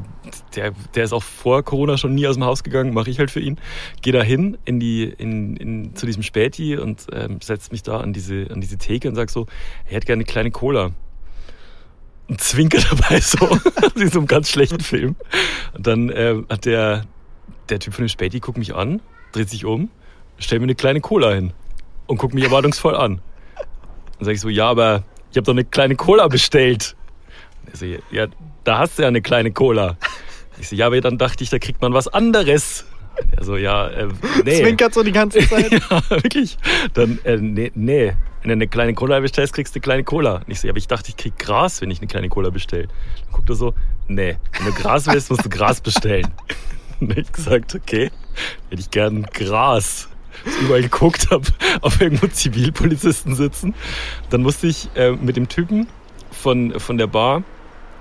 [0.55, 3.32] der, der ist auch vor Corona schon nie aus dem Haus gegangen, mache ich halt
[3.32, 3.58] für ihn.
[4.01, 7.99] Gehe da hin in die, in, in, zu diesem Späti und ähm, setze mich da
[8.01, 9.47] an diese, an diese Theke und sag so,
[9.86, 10.91] er hätte gerne eine kleine Cola.
[12.29, 13.39] Und zwinker dabei so,
[13.95, 15.15] wie so einem ganz schlechten Film.
[15.73, 17.05] Und dann äh, hat der,
[17.69, 19.89] der Typ von dem Späti guckt mich an, dreht sich um,
[20.37, 21.53] stellt mir eine kleine Cola hin
[22.07, 23.21] und guckt mich erwartungsvoll an.
[23.55, 26.95] Dann sage ich so, ja, aber ich habe doch eine kleine Cola bestellt.
[27.65, 28.27] Und er so, ja,
[28.63, 29.97] da hast du ja eine kleine Cola.
[30.59, 32.85] Ich so, ja, aber dann dachte ich, da kriegt man was anderes.
[33.32, 34.08] Er so, ja, äh,
[34.45, 34.62] nee.
[34.62, 35.71] Zwinkert so die ganze Zeit.
[35.71, 36.58] ja, wirklich.
[36.93, 40.36] Dann, äh, nee, nee, wenn du eine kleine Cola bestellst, kriegst du eine kleine Cola.
[40.38, 42.49] Und ich so, ja, aber ich dachte, ich krieg Gras, wenn ich eine kleine Cola
[42.49, 42.88] bestelle.
[42.88, 43.73] Dann guckt er so,
[44.08, 46.27] nee, wenn du Gras willst, musst du Gras bestellen.
[46.99, 48.12] Und dann hab ich gesagt, okay,
[48.69, 50.10] hätte ich gern Gras.
[50.45, 51.43] Ich überall geguckt habe,
[51.82, 53.73] ob irgendwo Zivilpolizisten sitzen.
[54.29, 55.88] Dann musste ich äh, mit dem Typen
[56.32, 57.43] von, von der Bar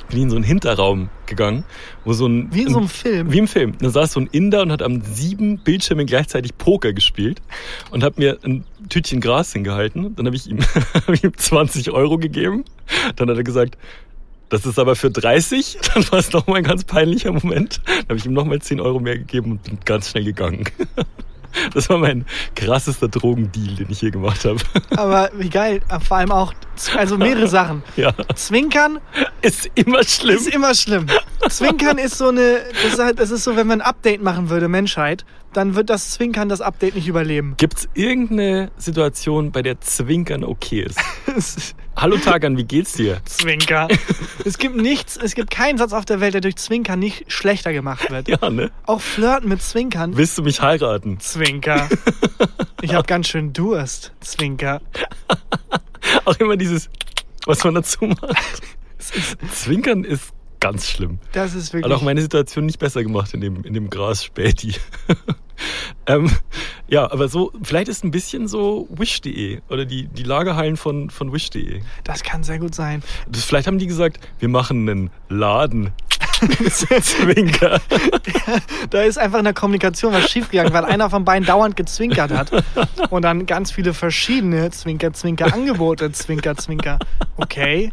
[0.09, 1.65] bin ich in so einen Hinterraum gegangen,
[2.05, 3.33] wo so ein Wie in so einem Film.
[3.33, 3.75] wie im Film.
[3.79, 7.43] Da saß so ein Inder und hat am sieben Bildschirmen gleichzeitig Poker gespielt
[7.91, 10.17] und hat mir ein Tütchen Gras hingehalten.
[10.17, 10.61] Dann habe ich, ihm-
[10.95, 12.65] hab ich ihm 20 Euro gegeben.
[13.17, 13.77] Dann hat er gesagt,
[14.49, 15.77] das ist aber für 30.
[15.95, 17.83] Dann war es nochmal ein ganz peinlicher Moment.
[17.87, 20.65] Dann habe ich ihm nochmal 10 Euro mehr gegeben und bin ganz schnell gegangen.
[21.75, 24.59] Das war mein krassester Drogendeal, den ich je gemacht habe.
[24.97, 26.53] Aber wie geil, vor allem auch,
[26.97, 27.83] also mehrere Sachen.
[27.97, 28.99] Ja, Zwinkern
[29.43, 30.37] ist immer schlimm.
[30.37, 31.07] ist immer schlimm.
[31.49, 34.51] Zwinkern ist so eine, das ist, halt, das ist so, wenn man ein Update machen
[34.51, 37.55] würde, Menschheit, dann wird das Zwinkern das Update nicht überleben.
[37.57, 40.87] Gibt's irgendeine Situation, bei der Zwinkern okay
[41.27, 41.75] ist?
[42.01, 43.21] Hallo Tagan, wie geht's dir?
[43.25, 43.89] Zwinker.
[44.45, 47.73] Es gibt nichts, es gibt keinen Satz auf der Welt, der durch Zwinkern nicht schlechter
[47.73, 48.29] gemacht wird.
[48.29, 48.71] Ja, ne?
[48.87, 50.17] Auch Flirten mit Zwinkern.
[50.17, 51.19] Willst du mich heiraten?
[51.21, 51.89] Zwinker.
[52.81, 54.13] Ich habe ganz schön Durst.
[54.21, 54.81] Zwinker.
[56.25, 56.89] Auch immer dieses,
[57.45, 58.63] was man dazu macht.
[59.53, 61.19] Zwinkern ist ganz schlimm.
[61.33, 61.93] Das ist Hat wirklich.
[61.93, 64.77] auch meine Situation nicht besser gemacht in dem, in dem Gras Späti.
[66.07, 66.31] ähm,
[66.89, 71.33] ja, aber so, vielleicht ist ein bisschen so Wish.de oder die, die Lagerhallen von, von
[71.33, 71.81] Wish.de.
[72.05, 73.03] Das kann sehr gut sein.
[73.29, 75.93] Das, vielleicht haben die gesagt, wir machen einen Laden.
[76.71, 77.81] Zwinker.
[78.91, 82.51] Da ist einfach in der Kommunikation was schiefgegangen, weil einer von beiden dauernd gezwinkert hat.
[83.11, 86.13] Und dann ganz viele verschiedene Zwinker-Zwinker-Angebote.
[86.13, 86.99] Zwinker-Zwinker.
[87.37, 87.93] Okay.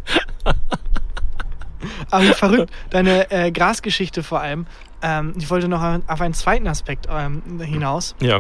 [2.12, 2.72] Aber wie verrückt.
[2.90, 4.66] Deine äh, Grasgeschichte vor allem.
[5.08, 8.16] Ähm, ich wollte noch auf einen zweiten Aspekt ähm, hinaus.
[8.20, 8.40] Ja.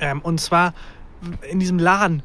[0.00, 0.72] Ähm, und zwar
[1.50, 2.22] in diesem Laden.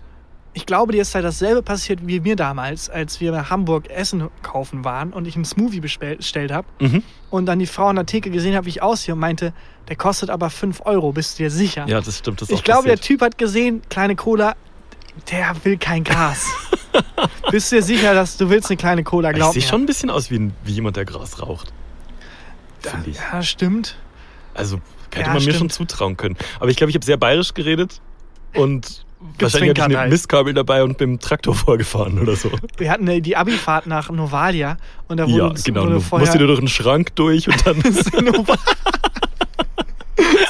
[0.54, 4.30] Ich glaube, dir ist halt dasselbe passiert wie mir damals, als wir in Hamburg Essen
[4.41, 6.67] kaufen waren und ich einen Smoothie bestell- bestellt habe.
[6.80, 7.04] Mhm.
[7.30, 9.54] Und dann die Frau an der Theke gesehen hat, wie ich aussehe und meinte,
[9.89, 11.86] der kostet aber 5 Euro, bist du dir sicher?
[11.88, 12.41] Ja, das stimmt.
[12.41, 13.06] Das ich glaube, der passiert.
[13.08, 14.56] Typ hat gesehen, kleine Cola,
[15.32, 16.45] der will kein Gras.
[17.52, 19.30] bist du dir sicher, dass du willst eine kleine Cola?
[19.32, 21.74] Ich Glaub sehe schon ein bisschen aus wie, ein, wie jemand, der Gras raucht.
[22.80, 23.18] Finde ich.
[23.18, 23.98] Ja, stimmt.
[24.54, 24.80] Also
[25.13, 25.72] hätte Ja, man mir schon stimmt.
[25.74, 26.36] zutrauen können.
[26.60, 28.02] Aber ich glaube, ich habe sehr bayerisch geredet
[28.54, 29.06] und
[29.38, 30.12] wahrscheinlich hatte ich Gezwinkert ein halt.
[30.12, 32.52] Mistkabel dabei und bin mit dem Traktor vorgefahren oder so.
[32.78, 35.84] Wir hatten äh, die Abifahrt nach Novalia und da wurde ja, uns genau.
[35.84, 37.82] wurde Du vorher musst wieder durch einen Schrank durch und dann.
[37.84, 38.32] Das ist eine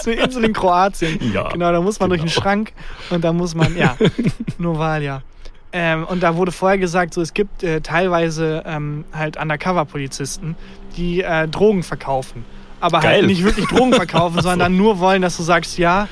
[0.09, 1.19] eine Insel in Kroatien.
[1.33, 2.41] Ja, Genau, da muss man durch einen genau.
[2.41, 2.73] Schrank
[3.09, 3.95] und da muss man, ja,
[4.57, 5.21] Novalia.
[5.71, 10.55] Ähm, und da wurde vorher gesagt, so es gibt äh, teilweise ähm, halt Undercover-Polizisten,
[10.97, 12.43] die äh, Drogen verkaufen.
[12.79, 13.17] Aber Geil.
[13.17, 16.07] halt nicht wirklich Drogen verkaufen, sondern nur wollen, dass du sagst, ja,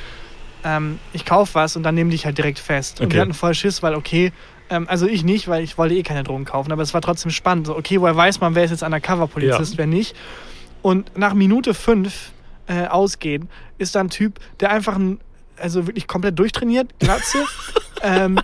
[0.64, 3.00] ähm, ich kauf was und dann nehmen dich halt direkt fest.
[3.00, 3.16] Und Okay.
[3.16, 4.32] wir hatten voll Schiss, weil okay,
[4.70, 7.32] ähm, also ich nicht, weil ich wollte eh keine Drogen kaufen, aber es war trotzdem
[7.32, 7.68] spannend.
[7.68, 9.78] So, okay, woher weiß man, wer ist jetzt Undercover-Polizist, Ja.
[9.80, 10.16] wer nicht?
[10.84, 12.32] Und nach Minute fünf
[12.68, 15.20] äh, ausgehen ist da ein Typ, der einfach ein,
[15.60, 17.46] also wirklich komplett durchtrainiert, Glatze,
[18.02, 18.40] ähm,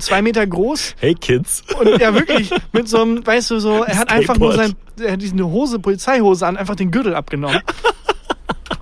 [0.00, 1.62] zwei Meter groß hey Kids.
[1.78, 5.12] und ja wirklich mit so einem, weißt du, so, er hat einfach nur sein, er
[5.12, 7.60] hat diese Hose, Polizeihose an, einfach den Gürtel abgenommen.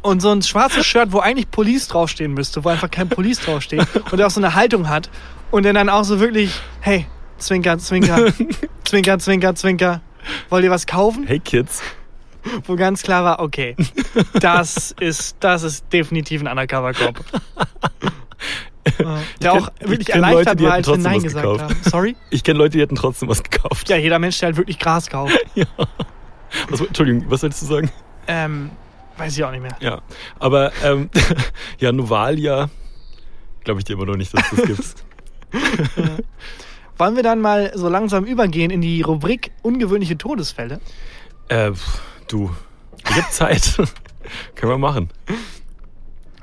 [0.02, 3.84] Und so ein schwarzes Shirt, wo eigentlich Police draufstehen müsste, wo einfach kein Police draufsteht
[4.12, 5.10] und der auch so eine Haltung hat
[5.50, 7.06] und der dann auch so wirklich, hey,
[7.38, 8.32] Zwinker, Zwinker,
[8.84, 10.02] Zwinker, Zwinker, Zwinker,
[10.48, 11.24] wollt ihr was kaufen?
[11.26, 11.82] Hey Kids.
[12.64, 13.76] Wo ganz klar war, okay,
[14.40, 17.24] das ist, das ist definitiv ein Undercover-Cop.
[19.42, 21.62] Der auch kenn- ich wirklich erleichtert Leute, die war, als wir Nein gesagt gekauft.
[21.62, 21.76] haben.
[21.82, 22.16] Sorry?
[22.30, 23.88] Ich kenne Leute, die hätten trotzdem was gekauft.
[23.88, 25.36] Ja, jeder Mensch, der halt wirklich Gras kauft.
[26.70, 27.90] Was, Entschuldigung, was solltest du sagen?
[28.28, 28.70] Ähm,
[29.18, 29.76] weiß ich auch nicht mehr.
[29.80, 30.00] Ja.
[30.38, 31.10] Aber ähm,
[31.80, 32.70] ja, Novalia
[33.64, 35.04] glaube ich dir immer noch nicht, dass das gibt.
[36.96, 40.80] Wollen wir dann mal so langsam übergehen in die Rubrik ungewöhnliche Todesfälle?
[41.48, 42.50] äh, pf, du,
[42.98, 43.76] ich hab Zeit.
[44.54, 45.10] Können wir machen.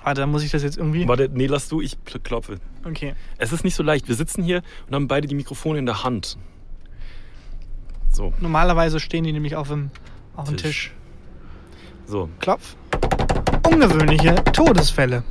[0.03, 1.07] Warte, dann muss ich das jetzt irgendwie.
[1.07, 2.57] Warte, nee, lass du, ich klopfe.
[2.85, 3.13] Okay.
[3.37, 4.07] Es ist nicht so leicht.
[4.07, 6.37] Wir sitzen hier und haben beide die Mikrofone in der Hand.
[8.11, 9.89] So, Normalerweise stehen die nämlich auf dem,
[10.35, 10.89] auf dem Tisch.
[10.89, 10.91] Tisch.
[12.05, 12.29] so.
[12.39, 12.75] Klopf.
[13.67, 15.23] Ungewöhnliche Todesfälle.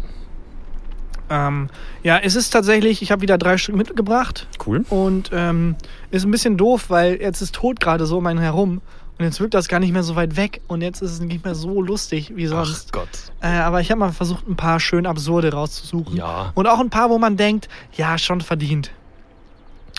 [1.30, 1.68] Ähm,
[2.02, 4.84] ja, es ist tatsächlich, ich habe wieder drei Stück mitgebracht Cool.
[4.90, 5.76] und ähm,
[6.10, 8.82] ist ein bisschen doof, weil jetzt ist tot gerade so um einen herum
[9.18, 11.44] und jetzt wirkt das gar nicht mehr so weit weg und jetzt ist es nicht
[11.44, 12.92] mehr so lustig wie Ach sonst.
[12.92, 13.08] Gott.
[13.40, 16.16] Äh, aber ich habe mal versucht, ein paar schön absurde rauszusuchen.
[16.16, 16.50] Ja.
[16.54, 18.90] Und auch ein paar, wo man denkt, ja, schon verdient.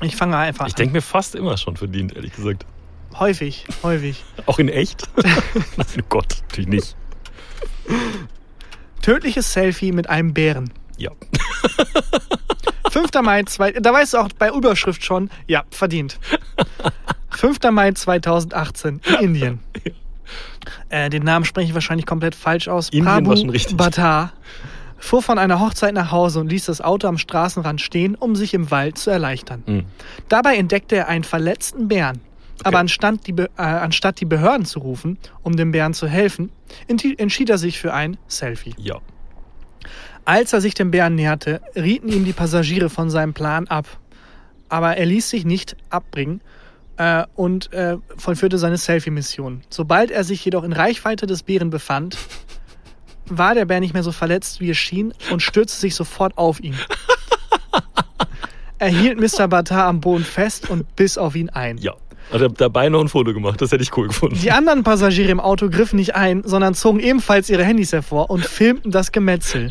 [0.01, 0.77] Ich fange einfach Ich an.
[0.77, 2.65] denke mir fast immer schon verdient, ehrlich gesagt.
[3.17, 4.23] Häufig, häufig.
[4.47, 5.07] Auch in echt?
[5.77, 6.95] oh Gott, natürlich nicht.
[9.01, 10.71] Tödliches Selfie mit einem Bären.
[10.97, 11.11] Ja.
[12.89, 13.09] 5.
[13.21, 16.19] Mai, zwei, da weißt du auch bei Überschrift schon, ja, verdient.
[17.37, 17.59] 5.
[17.71, 19.59] Mai 2018 in Indien.
[20.89, 22.89] Äh, den Namen spreche ich wahrscheinlich komplett falsch aus.
[22.89, 23.75] Indien Prabhu.
[23.75, 24.33] Bhattar
[24.97, 28.53] fuhr von einer Hochzeit nach Hause und ließ das Auto am Straßenrand stehen, um sich
[28.53, 29.63] im Wald zu erleichtern.
[29.65, 29.85] Hm.
[30.29, 32.21] Dabei entdeckte er einen verletzten Bären.
[32.63, 36.51] Aber anstatt die, Be äh, anstatt die Behörden zu rufen, um dem Bären zu helfen,
[36.87, 38.73] entschied er sich für ein Selfie.
[38.77, 38.99] Ja.
[40.23, 43.85] Als er sich dem Bären näherte, rieten ihm die Passagiere von seinem Plan ab.
[44.69, 46.39] Aber er ließ sich nicht abbringen
[46.97, 49.61] äh, und äh, vollführte seine Selfie-Mission.
[49.69, 52.17] Sobald er sich jedoch in Reichweite des Bären befand,
[53.25, 56.59] war der Bär nicht mehr so verletzt, wie es schien, und stürzte sich sofort auf
[56.59, 56.77] ihn.
[58.83, 59.47] Er hielt Mr.
[59.47, 61.77] Batar am Boden fest und biss auf ihn ein.
[61.77, 61.93] Ja.
[62.31, 63.61] Hat er dabei noch ein Foto gemacht.
[63.61, 64.37] Das hätte ich cool gefunden.
[64.41, 68.43] Die anderen Passagiere im Auto griffen nicht ein, sondern zogen ebenfalls ihre Handys hervor und
[68.45, 69.69] filmten das Gemetzel.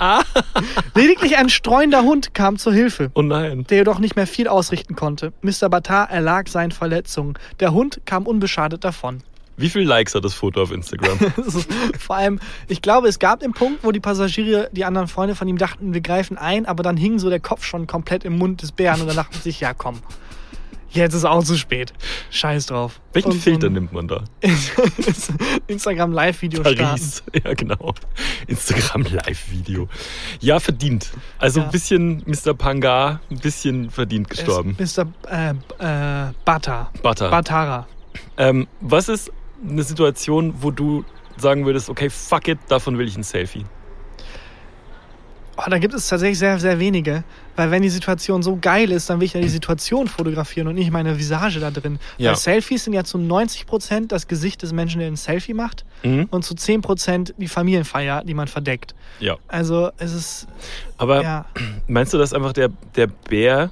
[0.95, 3.65] Lediglich ein streuender Hund kam zur Hilfe, Oh nein.
[3.69, 5.33] der jedoch nicht mehr viel ausrichten konnte.
[5.43, 5.69] Mr.
[5.69, 7.35] Batar erlag seinen Verletzungen.
[7.61, 9.23] Der Hund kam unbeschadet davon.
[9.59, 11.19] Wie viele Likes hat das Foto auf Instagram?
[11.99, 15.47] Vor allem, ich glaube, es gab den Punkt, wo die Passagiere, die anderen Freunde von
[15.47, 18.62] ihm dachten, wir greifen ein, aber dann hing so der Kopf schon komplett im Mund
[18.62, 19.99] des Bären und dann dachten sie sich, ja komm,
[20.92, 21.92] jetzt ist auch zu spät.
[22.31, 23.00] Scheiß drauf.
[23.12, 24.24] Welchen Und Filter nimmt man da?
[25.66, 26.78] Instagram Live-Video starten.
[26.78, 27.22] Paris.
[27.44, 27.94] Ja, genau.
[28.46, 29.88] Instagram Live-Video.
[30.40, 31.11] Ja, verdient.
[31.38, 31.66] Also Ja.
[31.66, 32.55] ein bisschen Mr.
[32.55, 34.76] Panga, ein bisschen verdient gestorben.
[34.78, 35.07] Ist Mr.
[35.31, 35.50] Äh,
[36.28, 36.90] äh, Bata.
[37.02, 37.31] Butter.
[37.31, 37.87] Batara.
[38.37, 39.33] Ähm, was ist
[39.68, 41.05] eine Situation, wo du
[41.37, 43.64] sagen würdest, okay, fuck it, davon will ich ein Selfie?
[45.64, 47.25] Oh, da gibt es tatsächlich sehr, sehr wenige.
[47.55, 50.75] Weil wenn die Situation so geil ist, dann will ich ja die Situation fotografieren und
[50.75, 51.98] nicht meine Visage da drin.
[52.18, 52.31] Ja.
[52.31, 55.85] Weil Selfies sind ja zu 90% das Gesicht des Menschen, der ein Selfie macht.
[56.03, 56.27] Mhm.
[56.31, 58.94] Und zu 10% die Familienfeier, die man verdeckt.
[59.20, 59.37] Ja.
[59.48, 60.46] Also es ist,
[60.96, 61.44] Aber ja.
[61.87, 63.70] meinst du, dass einfach der, der Bär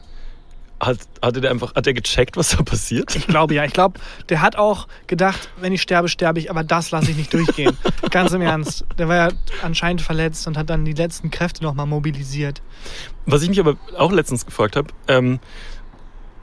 [0.81, 3.15] hat, hatte der einfach, hat der gecheckt, was da passiert?
[3.15, 3.65] Ich glaube ja.
[3.65, 7.17] Ich glaube, der hat auch gedacht, wenn ich sterbe, sterbe ich, aber das lasse ich
[7.17, 7.77] nicht durchgehen.
[8.11, 8.85] Ganz im Ernst.
[8.99, 9.29] Der war ja
[9.63, 12.63] anscheinend verletzt und hat dann die letzten Kräfte nochmal mobilisiert.
[13.27, 15.39] Was ich mich aber auch letztens gefragt habe, ähm,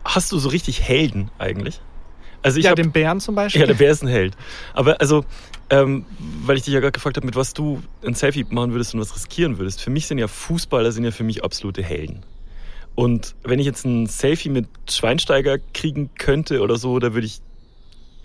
[0.06, 1.82] hast du so richtig Helden eigentlich?
[2.44, 3.62] Also ich ja, hab, den Bären zum Beispiel.
[3.62, 4.38] Ja, der Bär ist ein Held.
[4.74, 5.26] Aber also,
[5.70, 6.06] ähm,
[6.46, 9.02] weil ich dich ja gerade gefragt habe, mit was du ein Selfie machen würdest und
[9.02, 9.82] was riskieren würdest.
[9.82, 12.24] Für mich sind ja Fußballer sind ja für mich absolute Helden.
[12.98, 17.42] Und wenn ich jetzt ein Selfie mit Schweinsteiger kriegen könnte oder so, da würde ich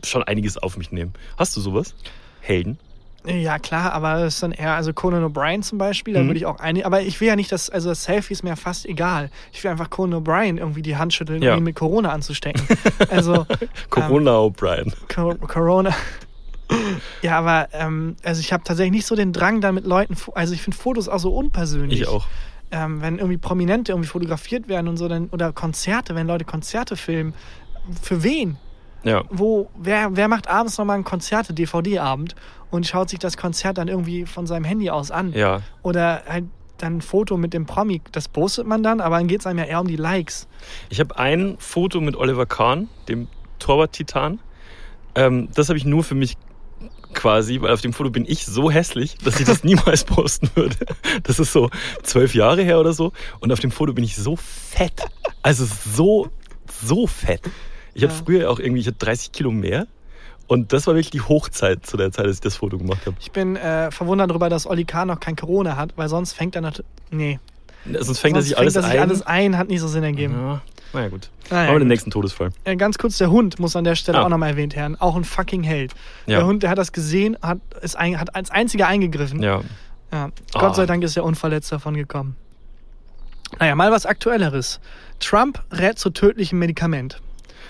[0.02, 1.12] schon einiges auf mich nehmen.
[1.36, 1.94] Hast du sowas?
[2.40, 2.78] Helden?
[3.26, 6.28] Ja, klar, aber das ist dann eher, also Conan O'Brien zum Beispiel, da Mhm.
[6.28, 8.56] würde ich auch eine, aber ich will ja nicht, dass, also das Selfie ist mir
[8.56, 9.30] fast egal.
[9.52, 11.52] Ich will einfach Conan O'Brien irgendwie die Hand schütteln, Ja.
[11.52, 12.66] um ihn mit Corona anzustecken.
[13.10, 13.46] Also,
[13.90, 14.92] Corona O'Brien.
[15.14, 15.94] Co Corona.
[17.20, 20.54] Ja, aber ähm, also ich habe tatsächlich nicht so den Drang, dann mit Leuten, also
[20.54, 22.00] ich finde Fotos auch so unpersönlich.
[22.00, 22.26] Ich auch.
[22.72, 26.96] Ähm, wenn irgendwie Prominente irgendwie fotografiert werden und so, dann, oder Konzerte, wenn Leute Konzerte
[26.96, 27.34] filmen,
[28.00, 28.56] für wen?
[29.04, 29.24] Ja.
[29.30, 32.36] wo, wer, wer macht abends nochmal einen Konzerte, DVD-Abend
[32.70, 35.32] und schaut sich das Konzert dann irgendwie von seinem Handy aus an?
[35.32, 35.62] Ja.
[35.82, 36.44] Oder halt
[36.78, 39.60] dann ein Foto mit dem Promi, das postet man dann, aber dann geht es einem
[39.60, 40.48] ja eher um die Likes.
[40.88, 44.40] Ich habe ein Foto mit Oliver Kahn, dem Torwart-Titan.
[45.14, 46.36] Ähm, das habe ich nur für mich
[47.14, 50.76] quasi, weil auf dem Foto bin ich so hässlich, dass ich das niemals posten würde.
[51.22, 51.70] Das ist so
[52.02, 53.12] zwölf Jahre her oder so.
[53.40, 55.04] Und auf dem Foto bin ich so fett.
[55.42, 56.28] Also so,
[56.82, 57.42] so fett.
[57.94, 58.22] Ich hatte Ja.
[58.24, 59.86] früher auch irgendwie, ich hatte 30 Kilo mehr.
[60.48, 63.16] Und das war wirklich die Hochzeit zu der Zeit, als ich das Foto gemacht habe.
[63.20, 66.56] Ich bin äh, verwundert darüber, dass Olli Kahn noch kein Corona hat, weil sonst fängt
[66.56, 66.90] er natürlich.
[67.10, 67.38] Nee.
[68.00, 69.08] Sonst fängt er sonst sich alles fängt er sich ein.
[69.08, 70.34] alles ein, hat nicht so Sinn ergeben.
[70.34, 71.30] Ja, naja, gut.
[71.50, 71.88] Naja, Machen wir den gut.
[71.88, 72.50] nächsten Todesfall.
[72.64, 74.22] Äh, ganz kurz, der Hund muss an der Stelle Ah.
[74.24, 75.00] auch nochmal erwähnt werden.
[75.00, 75.92] Auch ein fucking Held.
[76.26, 76.38] Ja.
[76.38, 79.42] Der Hund, der hat das gesehen, hat, ist ein, hat als einziger eingegriffen.
[79.42, 79.60] Ja.
[80.12, 80.58] Ja, Ah.
[80.58, 82.36] Gott sei Dank ist er unverletzt davon gekommen.
[83.58, 84.80] Naja, mal was Aktuelleres.
[85.20, 87.20] Trump rät zu tödlichem Medikament.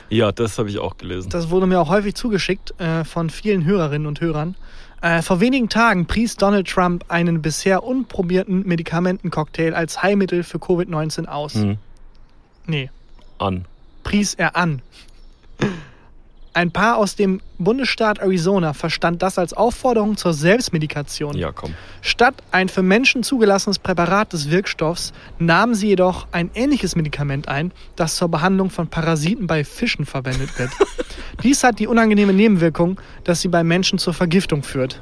[0.08, 1.30] Ja, das habe ich auch gelesen.
[1.30, 4.56] Das wurde mir auch häufig zugeschickt äh, von vielen Hörerinnen und Hörern.
[5.00, 11.26] Äh, vor wenigen Tagen pries Donald Trump einen bisher unprobierten Medikamentencocktail als Heilmittel für Covid-19
[11.26, 11.54] aus.
[11.54, 11.78] Hm.
[12.66, 12.90] Nee,
[13.42, 13.66] An.
[14.04, 14.82] pries er an.
[16.54, 21.34] Ein Paar aus dem Bundesstaat Arizona verstand das als Aufforderung zur Selbstmedikation.
[21.38, 21.72] Ja, komm.
[22.02, 27.72] Statt ein für Menschen zugelassenes Präparat des Wirkstoffs nahmen sie jedoch ein ähnliches Medikament ein,
[27.96, 30.70] das zur Behandlung von Parasiten bei Fischen verwendet wird.
[31.42, 35.00] Dies hat die unangenehme Nebenwirkung, dass sie bei Menschen zur Vergiftung führt.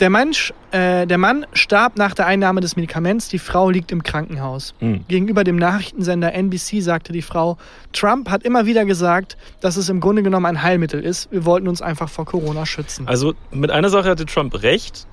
[0.00, 4.02] Der, Mensch, äh, der Mann starb nach der Einnahme des Medikaments, die Frau liegt im
[4.02, 4.74] Krankenhaus.
[4.80, 5.04] Hm.
[5.08, 7.56] Gegenüber dem Nachrichtensender NBC sagte die Frau,
[7.92, 11.32] Trump hat immer wieder gesagt, dass es im Grunde genommen ein Heilmittel ist.
[11.32, 13.08] Wir wollten uns einfach vor Corona schützen.
[13.08, 15.06] Also mit einer Sache hatte Trump recht.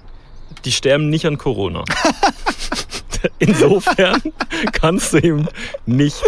[0.66, 1.84] Die sterben nicht an Corona.
[3.40, 4.22] insofern
[4.74, 5.48] kannst du ihm
[5.86, 6.22] nichts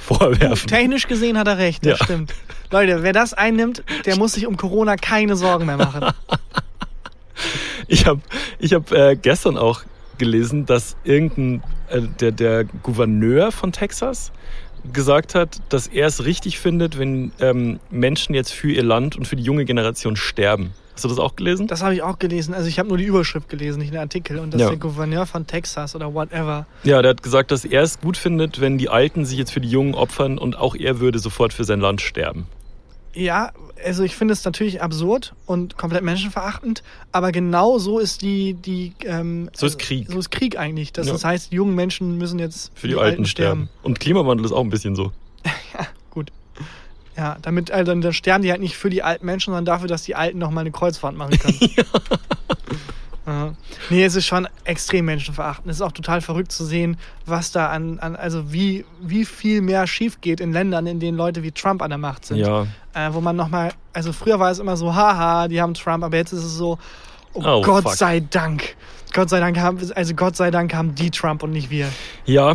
[0.00, 0.68] vorwerfen.
[0.68, 2.04] Technisch gesehen hat er recht, das Ja.
[2.04, 2.34] stimmt.
[2.70, 6.06] Leute, wer das einnimmt, der muss sich um Corona keine Sorgen mehr machen.
[7.88, 8.20] Ich habe
[8.58, 9.82] ich hab, äh, gestern auch
[10.18, 14.32] gelesen, dass irgendein, äh, der, der Gouverneur von Texas
[14.92, 19.26] gesagt hat, dass er es richtig findet, wenn ähm, Menschen jetzt für ihr Land und
[19.26, 20.72] für die junge Generation sterben.
[20.94, 21.68] Hast du das auch gelesen?
[21.68, 22.52] Das habe ich auch gelesen.
[22.52, 24.38] Also ich habe nur die Überschrift gelesen, nicht den Artikel.
[24.38, 24.68] Und dass Ja.
[24.68, 26.66] der Gouverneur von Texas oder whatever.
[26.84, 29.60] Ja, der hat gesagt, dass er es gut findet, wenn die Alten sich jetzt für
[29.60, 32.46] die Jungen opfern und auch er würde sofort für sein Land sterben.
[33.14, 33.52] Ja,
[33.84, 38.94] also ich finde es natürlich absurd und komplett menschenverachtend, aber genau so ist die, die
[39.04, 40.10] ähm, So ist Krieg.
[40.10, 40.92] So ist Krieg eigentlich.
[40.92, 41.12] Das, Ja.
[41.12, 43.68] das heißt, die jungen Menschen müssen jetzt Für die, Alten sterben.
[43.82, 45.12] Und Klimawandel ist auch ein bisschen so.
[46.10, 46.32] Gut.
[47.16, 50.04] Ja, damit, also dann, sterben die halt nicht für die alten Menschen, sondern dafür, dass
[50.04, 51.58] die Alten noch mal eine Kreuzfahrt machen können.
[51.76, 51.84] ja.
[53.90, 55.70] Nee, es ist schon extrem menschenverachtend.
[55.70, 59.60] Es ist auch total verrückt zu sehen, was da an, an also wie, wie viel
[59.60, 62.38] mehr schief geht in Ländern, in denen Leute wie Trump an der Macht sind.
[62.38, 62.66] Ja.
[62.94, 66.16] Äh, wo man nochmal, also früher war es immer so, haha, die haben Trump, aber
[66.16, 66.78] jetzt ist es so,
[67.32, 67.94] oh, Oh, Gott fuck.
[67.94, 68.74] sei Dank.
[69.12, 71.88] Gott sei Dank haben, also Gott sei Dank haben die Trump und nicht wir.
[72.24, 72.54] Ja,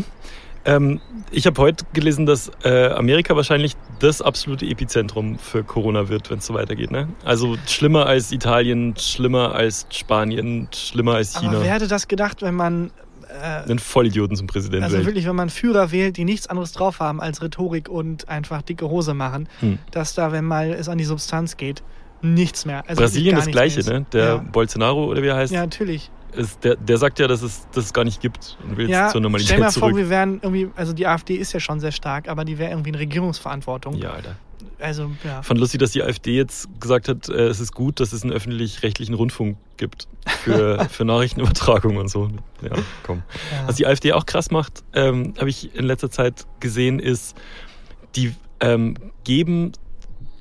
[0.68, 1.02] ähm,
[1.32, 6.38] ich habe heute gelesen, dass äh, Amerika wahrscheinlich das absolute Epizentrum für Corona wird, wenn
[6.40, 6.92] es so weitergeht.
[6.92, 7.08] Ne?
[7.26, 11.62] Also schlimmer als Italien, schlimmer als Spanien, schlimmer als Aber China.
[11.64, 12.92] wer hätte das gedacht, wenn man
[13.30, 17.00] äh, Einen Vollidioten zum Präsidenten Also wirklich, wenn man Führer wählt, die nichts anderes drauf
[17.00, 19.80] haben als Rhetorik und einfach dicke Hose machen, Hm.
[19.92, 21.82] dass da, wenn mal es an die Substanz geht,
[22.22, 22.84] nichts mehr.
[22.88, 24.06] Also Brasilien das Gleiche, ne?
[24.12, 24.38] Der ja.
[24.38, 26.10] Bolsonaro oder wie er heißt, ja, natürlich.
[26.34, 29.04] Ist, der, der sagt ja, dass es das gar nicht gibt und will Ja, jetzt
[29.06, 29.96] zur stell Normalität mal vor, zurück.
[29.96, 32.90] wir wären irgendwie, also die AfD ist ja schon sehr stark, aber die wäre irgendwie
[32.90, 33.96] in Regierungsverantwortung.
[33.96, 34.36] ja, Alter.
[34.80, 35.42] Also, ja.
[35.42, 38.32] Fand lustig, dass die AfD jetzt gesagt hat, äh, es ist gut, dass es einen
[38.32, 40.08] öffentlich-rechtlichen Rundfunk gibt
[40.44, 42.30] für, für Nachrichtenübertragung und so.
[42.62, 42.72] Ja,
[43.04, 43.24] komm.
[43.52, 43.68] ja.
[43.68, 47.36] Was die AfD auch krass macht, ähm, habe ich in letzter Zeit gesehen, ist,
[48.16, 49.72] die ähm, geben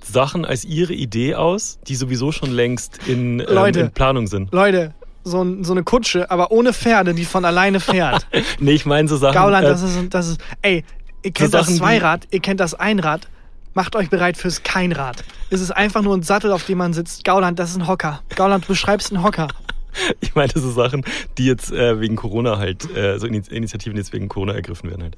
[0.02, 3.80] Sachen als ihre Idee aus, die sowieso schon längst in, ähm, Leute.
[3.80, 4.52] in Planung sind.
[4.52, 4.94] Leute,
[5.26, 8.26] so, ein- so eine Kutsche, aber ohne Pferde, die von alleine fährt.
[8.60, 9.34] Nee, ich meine so Sachen.
[9.34, 10.84] Gauland, äh, das ist, das ist, ey,
[11.22, 13.28] ihr kennt So das Sachen Zweirad, ihr kennt das Einrad,
[13.74, 15.24] macht euch bereit fürs Keinrad.
[15.50, 17.24] Es ist einfach nur ein Sattel, auf dem man sitzt.
[17.24, 18.22] Gauland, das ist ein Hocker.
[18.36, 19.48] Gauland, du beschreibst einen Hocker.
[20.20, 21.04] ich meine so Sachen,
[21.38, 25.02] die jetzt äh, wegen Corona halt, äh, so Ini- Initiativen jetzt wegen Corona ergriffen werden
[25.02, 25.16] halt.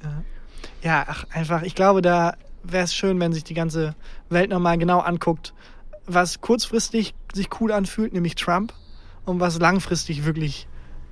[0.81, 3.93] Ja, ach, einfach, ich glaube, da wäre es schön, wenn sich die ganze
[4.29, 5.53] Welt nochmal genau anguckt,
[6.07, 8.73] was kurzfristig sich cool anfühlt, nämlich Trump,
[9.25, 10.67] und was langfristig wirklich,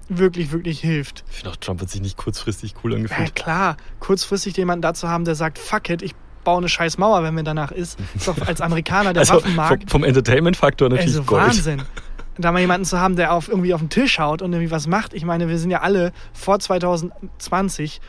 [0.10, 1.24] wirklich, wirklich hilft.
[1.30, 3.36] Ich finde auch, Trump hat sich nicht kurzfristig cool Ja, angefühlt.
[3.36, 7.34] klar, kurzfristig jemanden dazu haben, der sagt, fuck it, ich baue eine scheiß Mauer, wenn
[7.34, 8.00] mir danach ist.
[8.16, 9.84] Ist doch als Amerikaner der also Waffenmarkt.
[9.84, 11.44] vom, vom Entertainment-Faktor natürlich Also Gold.
[11.48, 11.82] Wahnsinn.
[12.40, 14.86] Da mal jemanden zu haben, der auf, irgendwie auf den Tisch haut und irgendwie was
[14.88, 15.14] macht.
[15.16, 18.00] Ich meine, wir sind ja alle vor 2020,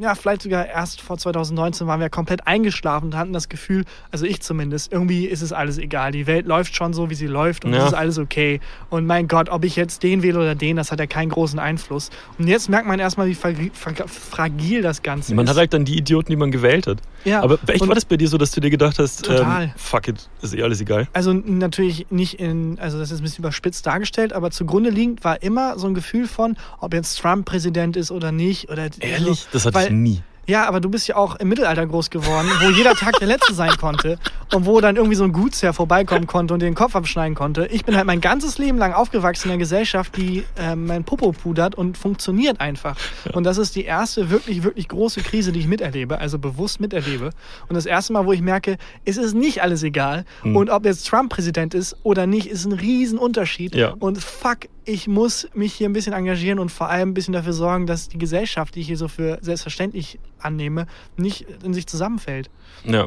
[0.00, 4.24] ja, vielleicht sogar erst vor 2019 waren wir komplett eingeschlafen und hatten das Gefühl, also
[4.26, 6.12] ich zumindest, irgendwie ist es alles egal.
[6.12, 7.80] Die Welt läuft schon so, wie sie läuft und Ja.
[7.80, 8.60] es ist alles okay.
[8.90, 11.58] Und mein Gott, ob ich jetzt den wähle oder den, das hat ja keinen großen
[11.58, 12.10] Einfluss.
[12.38, 15.50] Und jetzt merkt man erstmal, wie fragi- fra- fragil das Ganze Man ist.
[15.50, 16.98] hat halt dann die Idioten, die man gewählt hat.
[17.24, 17.42] Ja.
[17.42, 19.64] Aber echt war das bei dir so, dass du dir gedacht hast, Total.
[19.64, 21.08] Ähm, fuck it, ist eh alles egal.
[21.12, 25.42] Also natürlich nicht in, also das ist ein bisschen überspitzt dargestellt, aber zugrunde liegend war
[25.42, 28.70] immer so ein Gefühl von, ob jetzt Trump Präsident ist oder nicht.
[28.70, 29.40] Oder Ehrlich?
[29.40, 30.22] So, Das hatte weil, ich nie.
[30.48, 33.52] Ja, aber du bist ja auch im Mittelalter groß geworden, wo jeder Tag der letzte
[33.52, 34.18] sein konnte
[34.54, 37.66] und wo dann irgendwie so ein Gutsherr vorbeikommen konnte und den Kopf abschneiden konnte.
[37.66, 41.32] Ich bin halt mein ganzes Leben lang aufgewachsen in einer Gesellschaft, die äh, mein Popo
[41.32, 42.96] pudert und funktioniert einfach.
[43.34, 47.30] Und das ist die erste wirklich, wirklich große Krise, die ich miterlebe, also bewusst miterlebe.
[47.68, 50.24] Und das erste Mal, wo ich merke, es ist nicht alles egal.
[50.40, 50.56] Hm.
[50.56, 53.74] Und ob jetzt Trump Präsident ist oder nicht, ist ein Riesenunterschied.
[53.74, 53.94] Ja.
[53.98, 57.52] Und fuck, ich muss mich hier ein bisschen engagieren und vor allem ein bisschen dafür
[57.52, 60.86] sorgen, dass die Gesellschaft, die ich hier so für selbstverständlich annehme,
[61.18, 62.48] nicht in sich zusammenfällt.
[62.84, 63.06] Ja.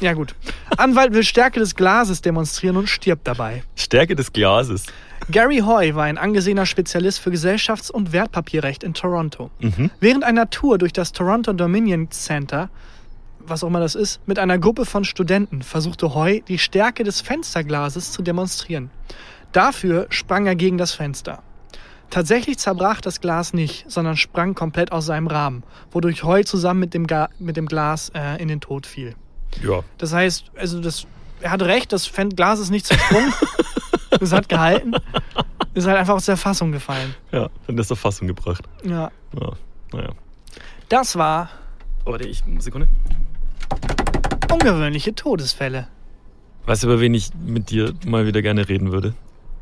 [0.00, 0.34] Ja gut.
[0.76, 3.62] Anwalt will Stärke des Glases demonstrieren und stirbt dabei.
[3.74, 4.84] Stärke des Glases.
[5.30, 9.50] Gary Hoy war ein angesehener Spezialist für Gesellschafts- und Wertpapierrecht in Toronto.
[9.60, 9.90] Mhm.
[9.98, 12.68] Während einer Tour durch das Toronto Dominion Center,
[13.38, 17.22] was auch immer das ist, mit einer Gruppe von Studenten versuchte Hoy, die Stärke des
[17.22, 18.90] Fensterglases zu demonstrieren.
[19.52, 21.42] Dafür sprang er gegen das Fenster.
[22.10, 26.94] Tatsächlich zerbrach das Glas nicht, sondern sprang komplett aus seinem Rahmen, wodurch Hoy zusammen mit
[26.94, 29.14] dem, Ga mit dem Glas äh, in den Tod fiel.
[29.62, 29.82] Ja.
[29.98, 31.06] Das heißt, also das,
[31.40, 33.32] er hatte recht, das Fen Glas ist nicht zersprungen.
[34.20, 34.94] es hat gehalten.
[35.74, 37.14] Ist halt einfach aus der Fassung gefallen.
[37.30, 38.64] Ja, dann ist er Fassung gebracht.
[38.82, 39.10] Ja.
[39.40, 39.52] Ja,
[39.92, 40.10] naja.
[40.88, 41.48] Das war
[42.04, 42.88] Oh, warte, ich, eine Sekunde.
[44.50, 45.86] ungewöhnliche Todesfälle.
[46.66, 49.14] Weißt du, über wen ich mit dir mal wieder gerne reden würde?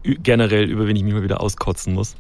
[0.03, 2.15] Generell, über wen ich mich mal wieder auskotzen muss?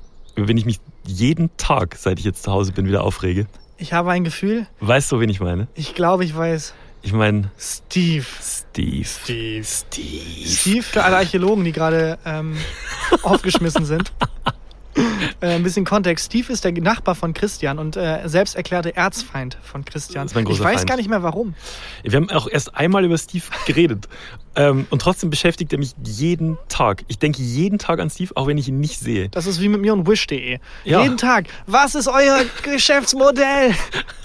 [0.46, 3.46] wenn ich mich jeden Tag, seit ich jetzt zu Hause bin, wieder aufrege?
[3.76, 5.66] Ich habe ein Gefühl, Weißt du, wen ich meine?
[5.74, 6.74] ich glaube, ich weiß.
[7.02, 8.24] Ich meine Steve.
[8.40, 9.04] Steve.
[9.04, 9.64] Steve.
[9.64, 10.46] Steve.
[10.48, 12.56] Steve für alle Archäologen, die gerade ähm,
[13.22, 14.12] aufgeschmissen sind.
[15.40, 16.26] Äh, ein bisschen Kontext.
[16.26, 20.24] Steve ist der Nachbar von Christian und äh, selbst erklärte Erzfeind von Christian.
[20.24, 20.88] Das ist mein ich großer weiß Feind.
[20.88, 21.54] gar nicht mehr warum.
[22.02, 24.08] Wir haben auch erst einmal über Steve geredet.
[24.56, 27.04] ähm, und trotzdem beschäftigt er mich jeden Tag.
[27.06, 29.28] Ich denke jeden Tag an Steve, auch wenn ich ihn nicht sehe.
[29.28, 30.58] Das ist wie mit mir und wish.de.
[30.84, 31.02] Ja.
[31.04, 31.46] Jeden Tag.
[31.68, 33.74] Was ist euer Geschäftsmodell?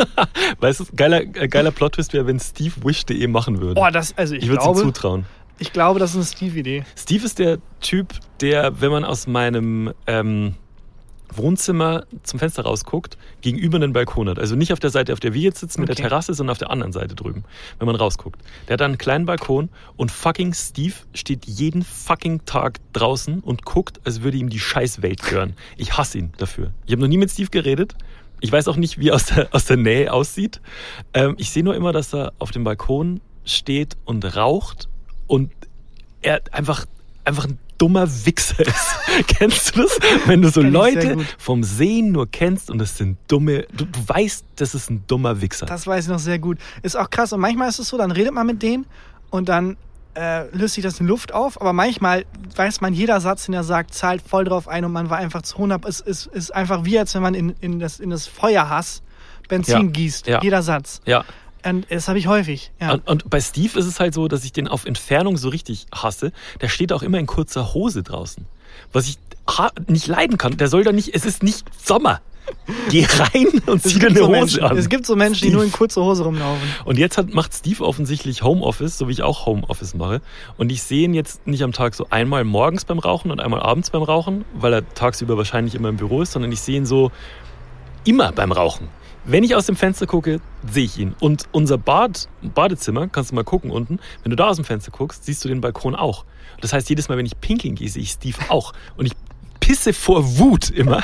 [0.61, 3.75] Weißt du, geiler, äh, geiler Plot-Twist wäre, wenn Steve Wish.de machen würde.
[3.75, 5.25] Boah, das, also ich, ich würde es ihm zutrauen.
[5.59, 6.85] ich glaube, das ist eine Steve-Idee.
[6.97, 10.55] Steve ist der Typ, der, wenn man aus meinem ähm,
[11.37, 14.39] Wohnzimmer zum Fenster rausguckt, gegenüber einen Balkon hat.
[14.39, 16.01] Also nicht auf der Seite, auf der wir jetzt sitzen mit Okay.
[16.01, 17.43] der Terrasse, sondern auf der anderen Seite drüben,
[17.79, 18.41] wenn man rausguckt.
[18.67, 23.65] Der hat da einen kleinen Balkon und fucking Steve steht jeden fucking Tag draußen und
[23.65, 25.55] guckt, als würde ihm die Scheißwelt gehören.
[25.77, 26.71] Ich hasse ihn dafür.
[26.85, 27.95] Ich habe noch nie mit Steve geredet.
[28.39, 30.59] Ich weiß auch nicht, wie er aus der, aus der Nähe aussieht.
[31.13, 34.89] Ähm, ich sehe nur immer, dass er auf dem Balkon steht und raucht
[35.27, 35.51] und
[36.21, 36.85] er einfach,
[37.25, 38.95] einfach ein dummer Wichser ist.
[39.27, 39.99] kennst du das?
[40.25, 44.45] Wenn du so Leute vom Sehen nur kennst und das sind dumme, du, du weißt,
[44.55, 45.65] das ist ein dummer Wichser.
[45.65, 46.59] Das weiß ich noch sehr gut.
[46.81, 47.33] Ist auch krass.
[47.33, 48.85] Und manchmal ist es so, dann redet man mit denen
[49.31, 49.75] und dann
[50.15, 51.59] äh, löst sich das in Luft auf.
[51.59, 52.23] Aber manchmal
[52.55, 55.41] weiß man, jeder Satz, den er sagt, zahlt voll drauf ein und man war einfach
[55.41, 55.83] zu 100.
[55.83, 59.01] Es ist, ist einfach wie, als wenn man in, in, das, in das Feuerhass
[59.49, 59.91] Benzin Ja.
[59.91, 60.27] gießt.
[60.27, 60.41] Ja.
[60.41, 61.01] Jeder Satz.
[61.05, 61.25] ja.
[61.65, 62.71] Und das habe ich häufig.
[62.79, 62.93] Ja.
[62.93, 65.87] Und, und bei Steve ist es halt so, dass ich den auf Entfernung so richtig
[65.93, 66.31] hasse.
[66.61, 68.45] Der steht auch immer in kurzer Hose draußen.
[68.91, 69.17] Was ich
[69.87, 70.57] nicht leiden kann.
[70.57, 72.21] Der soll da nicht, es ist nicht Sommer.
[72.89, 74.77] Geh rein und zieh dir eine so Hose Menschen, an.
[74.77, 75.55] es gibt so Menschen, die Steve.
[75.55, 76.67] nur in kurzer Hose rumlaufen.
[76.85, 80.21] Und jetzt hat, macht Steve offensichtlich Homeoffice, so wie ich auch Homeoffice mache.
[80.57, 83.61] Und ich sehe ihn jetzt nicht am Tag so einmal morgens beim Rauchen und einmal
[83.61, 86.85] abends beim Rauchen, weil er tagsüber wahrscheinlich immer im Büro ist, sondern ich sehe ihn
[86.85, 87.11] so
[88.05, 88.89] immer beim Rauchen.
[89.25, 91.15] Wenn ich aus dem Fenster gucke, sehe ich ihn.
[91.19, 94.91] Und unser Bad, Badezimmer, kannst du mal gucken unten, wenn du da aus dem Fenster
[94.91, 96.25] guckst, siehst du den Balkon auch.
[96.61, 98.73] Das heißt, jedes Mal, wenn ich pinkeln gehe, sehe ich Steve auch.
[98.97, 99.13] Und ich
[99.63, 101.01] pisse vor Wut immer.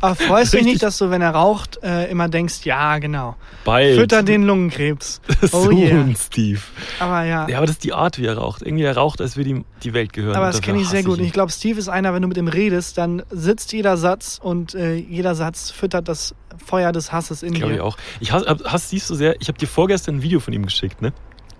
[0.00, 3.36] Aber freust du dich nicht, dass du, wenn er raucht, äh, immer denkst, ja, genau.
[3.64, 3.98] Bald.
[3.98, 5.20] Fütter den Lungenkrebs.
[5.52, 6.00] Oh so yeah.
[6.00, 6.60] ein Steve.
[7.00, 7.48] Aber ja.
[7.48, 8.62] Ja, aber das ist die Art, wie er raucht.
[8.62, 10.36] Irgendwie er raucht, als würde ihm die Welt gehören.
[10.36, 11.14] Aber das kenne ich sehr gut.
[11.14, 11.26] Und ihn.
[11.26, 14.74] ich glaube, Steve ist einer, wenn du mit ihm redest, dann sitzt jeder Satz und
[14.74, 17.84] äh, jeder Satz füttert das Feuer des Hasses in Glaube ich dir.
[17.84, 17.96] auch.
[18.20, 18.46] Ich hasse,
[18.78, 19.40] Steve so sehr.
[19.40, 21.12] Ich habe dir vorgestern ein Video von ihm geschickt, ne?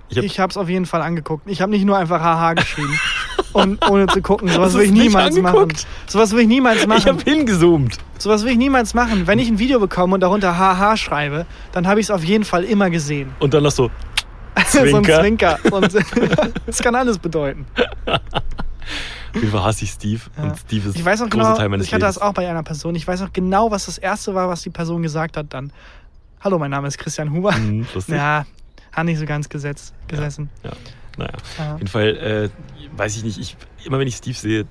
[0.08, 1.44] Ich hab- Ich habe es auf jeden Fall angeguckt.
[1.48, 2.98] Ich habe nicht nur einfach haha geschrieben.
[3.54, 4.48] und ohne zu gucken.
[4.48, 5.46] Sowas will ich niemals machen.
[5.56, 5.86] angeguckt?
[6.06, 7.06] Sowas will ich niemals Ich machen.
[7.06, 7.96] habe hingezoomt.
[8.18, 9.26] Sowas will ich niemals machen.
[9.26, 12.44] Wenn ich ein Video bekomme und darunter haha schreibe, dann habe ich es auf jeden
[12.44, 13.30] Fall immer gesehen.
[13.40, 13.90] Und dann noch so,
[14.68, 15.20] so ein Zwinker.
[15.20, 15.58] Zwinker.
[15.70, 15.94] Und
[16.66, 17.64] das kann alles bedeuten.
[19.34, 20.20] Auf jeden Fall hasse ich Steve.
[20.36, 20.42] Ja.
[20.44, 22.28] Und Steve ist Ich weiß großer genau, Teil meines ich hatte das Lebens.
[22.28, 22.94] auch bei einer Person.
[22.94, 25.72] Ich weiß auch genau, was das erste war, was die Person gesagt hat dann.
[26.40, 27.52] Hallo, mein Name ist Christian Huber.
[27.52, 27.86] Mhm.
[28.08, 28.44] Ja,
[28.92, 30.50] hat nicht so ganz gesetzt, gesessen.
[30.64, 30.70] Ja.
[31.18, 31.72] Naja, Ja.
[31.74, 32.50] auf jeden Fall, äh,
[32.96, 34.66] weiß ich nicht, ich, immer wenn ich Steve sehe,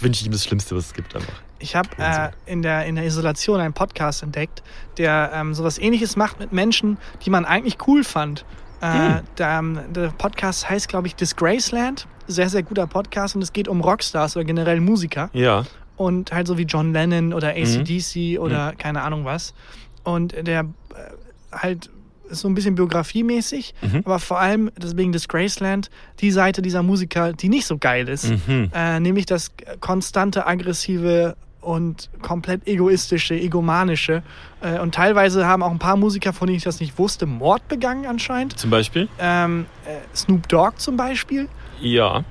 [0.00, 1.32] wünsche ich ihm das Schlimmste, was es gibt einfach.
[1.58, 4.62] Ich habe äh, in, der, in der Isolation einen Podcast entdeckt,
[4.98, 8.44] der ähm, sowas ähnliches macht mit Menschen, die man eigentlich cool fand.
[8.80, 9.20] Äh, Hm.
[9.38, 9.62] der,
[9.94, 12.06] der Podcast heißt, glaube ich, Disgraceland.
[12.28, 15.30] Sehr, sehr guter Podcast und es geht um Rockstars oder generell Musiker.
[15.32, 15.64] Ja,
[15.96, 17.62] und halt so wie John Lennon oder Mhm.
[17.80, 19.54] ACDC oder keine Ahnung was.
[20.04, 20.66] Und der äh,
[21.52, 21.88] halt
[22.28, 24.02] ist so ein bisschen biografiemäßig, Mhm.
[24.04, 25.88] aber vor allem deswegen Disgraceland,
[26.20, 28.70] die Seite dieser Musiker, die nicht so geil ist, Mhm.
[28.74, 31.36] äh, nämlich das konstante, aggressive
[31.66, 34.22] und komplett egoistische, egomanische.
[34.60, 37.66] Äh, und teilweise haben auch ein paar Musiker, von denen ich das nicht wusste, Mord
[37.68, 38.58] begangen anscheinend.
[38.58, 39.08] Zum Beispiel?
[39.18, 41.48] Ähm, äh, Snoop Dogg zum Beispiel.
[41.80, 42.22] Ja,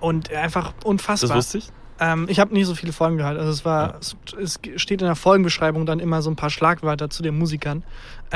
[0.00, 1.36] Und einfach das unfassbar.
[1.36, 1.68] wusste ich.
[2.00, 3.38] Ähm, ich habe nie so viele Folgen gehört.
[3.38, 3.98] Also es war, Ja.
[4.00, 7.82] es, es steht in der Folgenbeschreibung dann immer so ein paar Schlagwörter zu den Musikern.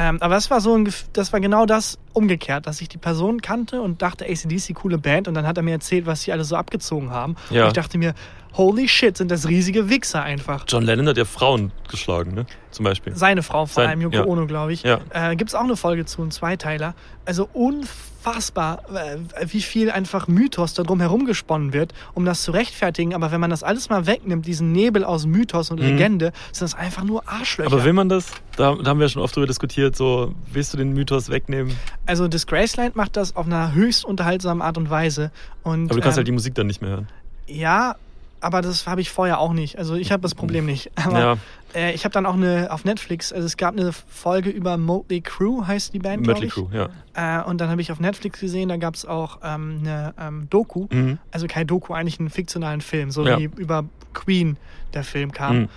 [0.01, 3.43] Ähm, aber das war so ein, das war genau das umgekehrt, dass ich die Person
[3.43, 6.45] kannte und dachte, ACDC coole Band und dann hat er mir erzählt, was sie alle
[6.45, 7.35] so abgezogen haben.
[7.51, 7.63] Ja.
[7.63, 8.15] Und ich dachte mir,
[8.55, 10.65] holy shit, sind das riesige Wichser einfach.
[10.69, 12.47] John Lennon hat ja Frauen geschlagen, ne?
[12.71, 13.15] Zum Beispiel.
[13.17, 14.25] Seine Frau vor Sein- allem, Yoko ja.
[14.25, 14.83] Ono, glaube ich.
[14.85, 15.01] Ja.
[15.11, 16.95] Äh, Gibt es auch eine Folge zu, ein Zweiteiler.
[17.25, 19.17] Also unfassbar, äh,
[19.53, 23.15] wie viel einfach Mythos da drum herum gesponnen wird, um das zu rechtfertigen.
[23.15, 25.87] Aber wenn man das alles mal wegnimmt, diesen Nebel aus Mythos und Mhm.
[25.87, 27.73] Legende, sind das einfach nur Arschlöcher.
[27.73, 28.27] Aber will man das?
[28.57, 31.77] Da, da haben wir schon oft drüber diskutiert, so, willst du den Mythos wegnehmen?
[32.07, 35.31] also Disgraceland macht das auf einer höchst unterhaltsamen Art und Weise.
[35.63, 37.09] Und, Aber du kannst ähm, halt die Musik dann nicht mehr hören.
[37.47, 37.95] Ja,
[38.41, 39.79] aber das habe ich vorher auch nicht.
[39.79, 40.91] Also ich habe das Problem nicht.
[40.97, 41.37] Aber Ja.
[41.75, 45.21] äh, ich habe dann auch eine auf Netflix, also es gab eine Folge über Motley
[45.23, 46.53] Crue, heißt die Band, ich.
[46.53, 46.89] Crew, ja.
[47.15, 50.47] Äh, und dann habe ich auf Netflix gesehen, da gab es auch ähm, eine ähm,
[50.51, 50.87] Doku.
[50.93, 51.19] Mhm.
[51.33, 53.39] Also kein Doku, eigentlich einen fiktionalen Film, so Ja.
[53.39, 53.85] wie über
[54.15, 54.57] Queen
[54.95, 55.59] der Film kam.
[55.63, 55.69] Mhm.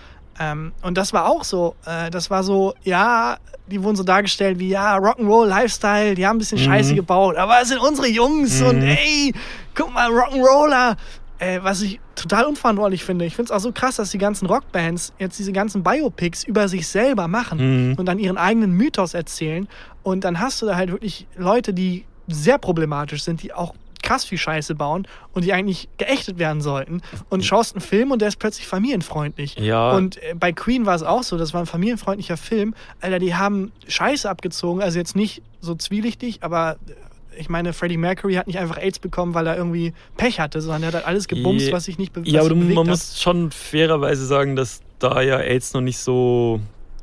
[0.42, 3.38] Ähm, und das war auch so, äh, das war so, ja,
[3.68, 7.62] die wurden so dargestellt wie, ja, Rock'n'Roll, Lifestyle, die haben ein bisschen Scheiße gebaut, aber
[7.62, 8.68] es sind unsere Jungs Mhm.
[8.68, 9.34] und ey,
[9.76, 10.96] guck mal, Rock'n'Roller.
[11.40, 13.26] Äh, was ich total unverantwortlich finde.
[13.26, 16.68] Ich finde es auch so krass, dass die ganzen Rockbands jetzt diese ganzen Biopics über
[16.68, 17.96] sich selber machen Mhm.
[17.98, 19.68] und dann ihren eigenen Mythos erzählen.
[20.04, 23.74] Und dann hast du da halt wirklich Leute, die sehr problematisch sind, die auch
[24.12, 27.02] krass viel Scheiße bauen und die eigentlich geächtet werden sollten.
[27.30, 29.56] Und schaust einen Film und der ist plötzlich familienfreundlich.
[29.58, 29.92] Ja.
[29.92, 32.74] Und äh, bei Queen war es auch so, das war ein familienfreundlicher Film.
[33.00, 37.96] Alter, die haben Scheiße abgezogen, also jetzt nicht so zwielichtig, aber äh, ich meine, Freddie
[37.96, 41.06] Mercury hat nicht einfach AIDS bekommen, weil er irgendwie Pech hatte, sondern er hat halt
[41.08, 42.92] alles gebumst, was sich nicht be Ja, was aber bewegt man hat.
[42.92, 46.60] muss schon fairerweise sagen, dass da ja AIDS noch nicht so.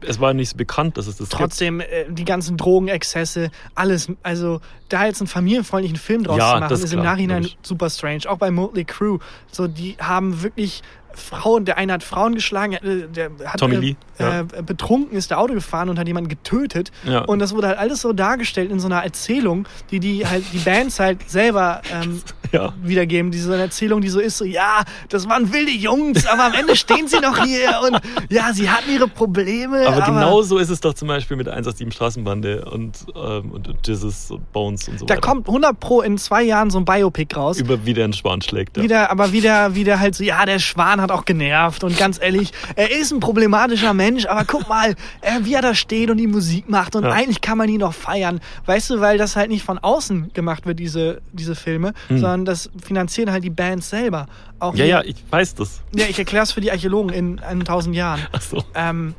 [0.06, 1.40] Es war nicht so bekannt, dass es das gibt.
[1.40, 4.10] Trotzdem, äh, die ganzen Drogenexzesse, alles.
[4.22, 7.48] Also, da jetzt einen familienfreundlichen Film draus Ja, zu machen, das ist, ist im Nachhinein
[7.62, 8.22] super strange.
[8.28, 9.18] Auch bei Motley Crue.
[9.50, 10.82] So, die haben wirklich
[11.18, 14.40] Frauen, der eine hat Frauen geschlagen, äh, der hat Tommy äh, Lee, ja.
[14.40, 16.92] äh, betrunken ist der Auto gefahren und hat jemanden getötet.
[17.04, 17.20] Ja.
[17.22, 20.58] Und das wurde halt alles so dargestellt in so einer Erzählung, die die halt die
[20.58, 22.22] Bands halt selber ähm,
[22.52, 22.72] Ja.
[22.82, 23.30] wiedergeben.
[23.30, 27.06] Diese Erzählung, die so ist, so ja, das waren wilde Jungs, aber am Ende stehen
[27.08, 29.86] sie noch hier und ja, sie hatten ihre Probleme.
[29.86, 33.68] Aber genau so ist es doch zum Beispiel mit der 187 Straßenbande und, ähm, und
[33.86, 35.20] Jesus und Bones und so Da weiter.
[35.28, 37.58] kommt 100 pro in zwei Jahren so ein Biopic raus.
[37.58, 38.76] Über wie der einen Schwan schlägt.
[38.76, 38.82] Ja.
[38.82, 42.52] Wieder, aber wieder, wieder halt so, ja, der Schwan hat auch genervt und ganz ehrlich,
[42.76, 44.90] er ist ein problematischer Mensch, aber guck mal,
[45.20, 47.10] äh, wie er da steht und die Musik macht und Ja.
[47.10, 48.40] eigentlich kann man ihn noch feiern.
[48.66, 52.70] Weißt du, weil das halt nicht von außen gemacht wird, diese, diese Filme, sondern das
[52.82, 54.26] finanzieren halt die Bands selber.
[54.58, 55.80] Auch ja, hier- ja, ich weiß das.
[55.94, 58.20] ja, ich erkläre es für die Archäologen in, in tausend Jahren.
[58.32, 58.62] Ach so.
[58.74, 59.14] Ähm,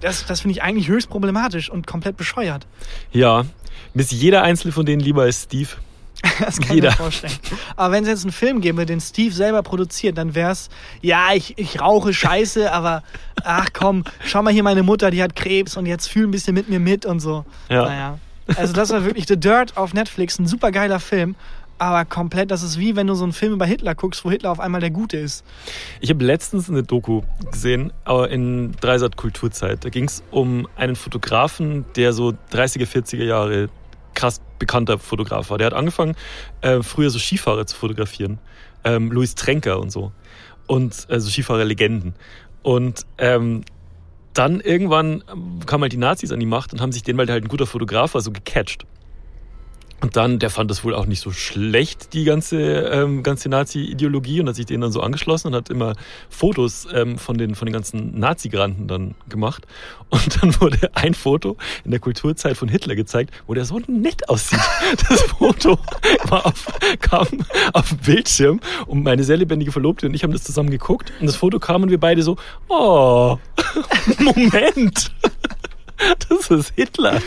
[0.00, 2.66] das das finde ich eigentlich höchst problematisch und komplett bescheuert.
[3.12, 3.44] Ja.
[3.94, 5.68] Mir ist jeder einzelne von denen lieber als Steve.
[6.40, 6.88] Das kann Jeder.
[6.88, 7.32] ich mir vorstellen.
[7.76, 10.70] Aber wenn es jetzt einen Film gäbe, den Steve selber produziert, dann wäre es,
[11.02, 13.02] ja, ich, ich rauche Scheiße, aber
[13.44, 16.54] ach komm, schau mal hier meine Mutter, die hat Krebs und jetzt fühl ein bisschen
[16.54, 17.44] mit mir mit und so.
[17.68, 17.84] Ja.
[17.84, 18.18] Naja.
[18.56, 21.34] Also das war wirklich The Dirt auf Netflix, ein super geiler Film.
[21.78, 24.50] Aber komplett, das ist wie wenn du so einen Film über Hitler guckst, wo Hitler
[24.50, 25.44] auf einmal der Gute ist.
[26.00, 29.84] Ich habe letztens eine Doku gesehen, aber in Dreisat Kulturzeit.
[29.84, 33.68] Da ging es um einen Fotografen, der so 30er, 40er Jahre
[34.14, 35.58] krass bekannter Fotograf war.
[35.58, 36.14] Der hat angefangen,
[36.60, 38.38] äh, früher so Skifahrer zu fotografieren.
[38.84, 40.12] Ähm, Louis Trenker und so.
[40.66, 42.14] Und also Skifahrer-Legenden.
[42.62, 43.64] Und ähm,
[44.32, 45.22] dann irgendwann
[45.66, 47.48] kamen halt die Nazis an die Macht und haben sich den, weil der halt ein
[47.48, 48.86] guter Fotograf war, so gecatcht.
[50.04, 54.38] Und dann, der fand das wohl auch nicht so schlecht, die ganze, ähm, ganze Nazi-Ideologie
[54.40, 55.94] und hat sich denen dann so angeschlossen und hat immer
[56.28, 59.66] Fotos ähm, von, den, von den ganzen Nazi-Granten dann gemacht.
[60.10, 64.28] Und dann wurde ein Foto in der Kulturzeit von Hitler gezeigt, wo der so nett
[64.28, 64.60] aussieht.
[65.08, 65.78] Das Foto
[66.28, 66.66] war auf,
[67.00, 67.26] kam
[67.72, 71.26] auf dem Bildschirm und meine sehr lebendige Verlobte und ich haben das zusammen geguckt und
[71.26, 72.36] das Foto kam und wir beide so,
[72.68, 73.38] oh,
[74.18, 75.10] Moment,
[76.28, 77.20] das ist Hitler.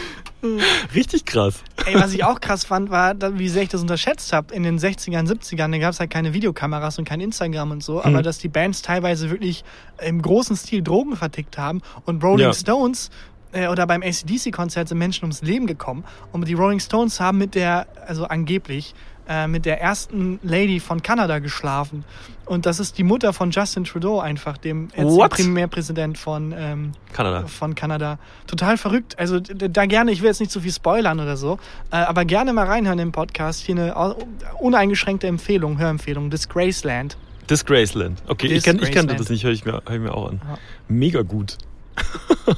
[0.94, 1.64] Richtig krass.
[1.86, 4.54] Ey, was ich auch krass fand, war, wie sehr ich das unterschätzt habe.
[4.54, 8.04] In den 60ern, 70ern, da gab es halt keine Videokameras und kein Instagram und so,
[8.04, 9.64] aber dass die Bands teilweise wirklich
[10.02, 12.54] im großen Stil Drogen vertickt haben und Rolling Ja.
[12.54, 13.10] Stones
[13.52, 17.56] äh, oder beim ACDC-Konzert sind Menschen ums Leben gekommen und die Rolling Stones haben mit
[17.56, 18.94] der, also angeblich,
[19.28, 22.04] äh, mit der ersten Lady von Kanada geschlafen.
[22.46, 25.32] Und das ist die Mutter von Justin Trudeau einfach, dem What?
[25.32, 27.46] Premierpräsident von, ähm, Kanada.
[27.48, 28.20] von Kanada.
[28.48, 29.20] Total verrückt.
[29.20, 31.60] Also da gerne, ich will jetzt nicht zu viel spoilern oder so,
[31.92, 33.62] äh, aber gerne mal reinhören im Podcast.
[33.66, 34.16] Hier eine
[34.60, 37.18] uneingeschränkte Empfehlung, Hörempfehlung, Disgraceland.
[37.50, 38.22] Disgraceland.
[38.28, 39.20] Okay, ich, kenn, ich kannte Disgraceland.
[39.20, 40.42] das nicht, höre ich, mir- hör ich mir auch an.
[40.48, 40.58] Ja.
[40.88, 41.58] Mega gut.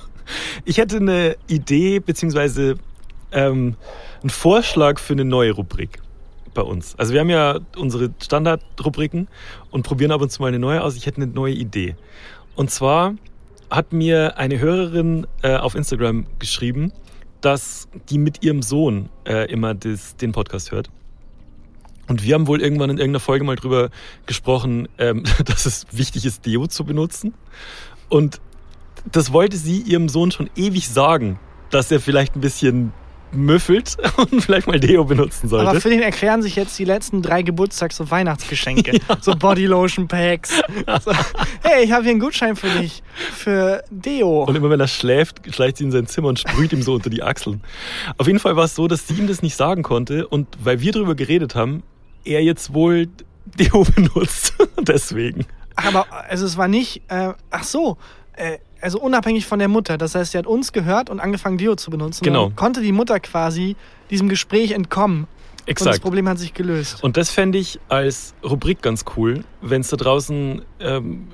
[0.65, 2.75] ich hätte eine Idee, beziehungsweise
[3.31, 3.75] ähm,
[4.21, 5.99] einen Vorschlag für eine neue Rubrik
[6.53, 6.95] bei uns.
[6.97, 9.27] Also wir haben ja unsere Standardrubriken
[9.71, 10.95] und probieren ab und zu mal eine neue aus.
[10.95, 11.95] Ich hätte eine neue Idee.
[12.55, 13.15] Und zwar
[13.69, 16.91] hat mir eine Hörerin äh, auf Instagram geschrieben,
[17.41, 20.89] dass die mit ihrem Sohn äh, immer das, den Podcast hört.
[22.07, 23.91] Und wir haben wohl irgendwann in irgendeiner Folge mal drüber
[24.25, 27.33] gesprochen, ähm, dass es wichtig ist, Deo zu benutzen.
[28.09, 28.41] Und
[29.11, 31.39] das wollte sie ihrem Sohn schon ewig sagen,
[31.69, 32.91] dass er vielleicht ein bisschen
[33.31, 35.69] müffelt und vielleicht mal Deo benutzen sollte.
[35.69, 38.99] Aber für den erklären sich jetzt die letzten drei Geburtstags- und Weihnachtsgeschenke.
[39.21, 40.61] So Bodylotion-Packs.
[41.03, 41.11] So,
[41.63, 43.03] hey, ich habe hier einen Gutschein für dich.
[43.33, 44.43] Für Deo.
[44.43, 47.09] Und immer wenn er schläft, schleicht sie in sein Zimmer und sprüht ihm so unter
[47.09, 47.61] die Achseln.
[48.17, 50.27] Auf jeden Fall war es so, dass sie ihm das nicht sagen konnte.
[50.27, 51.83] Und weil wir darüber geredet haben,
[52.23, 53.07] er jetzt wohl
[53.45, 54.53] Deo benutzt.
[54.79, 55.45] Deswegen.
[55.75, 57.97] Aber also es war nicht, äh, ach so,
[58.33, 59.97] äh, also unabhängig von der Mutter.
[59.97, 62.23] Das heißt, sie hat uns gehört und angefangen, Dio zu benutzen.
[62.23, 62.51] Genau.
[62.55, 63.75] Konnte die Mutter quasi
[64.09, 65.27] diesem Gespräch entkommen.
[65.69, 66.01] Und das Exakt.
[66.01, 67.03] Problem hat sich gelöst.
[67.03, 71.27] Und das fände ich als Rubrik ganz cool, wenn es da draußen ähm,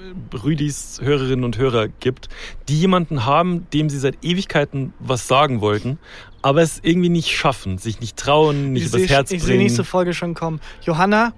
[0.44, 2.28] Rüdis Hörerinnen und Hörer gibt,
[2.68, 6.00] die jemanden haben, dem sie seit Ewigkeiten was sagen wollten,
[6.42, 9.54] aber es irgendwie nicht schaffen, sich nicht trauen, nicht ich übers sehe Herz ich sehe
[9.54, 9.90] die nächste bringen.
[9.90, 10.60] Folge schon kommen.
[10.82, 11.32] Johanna,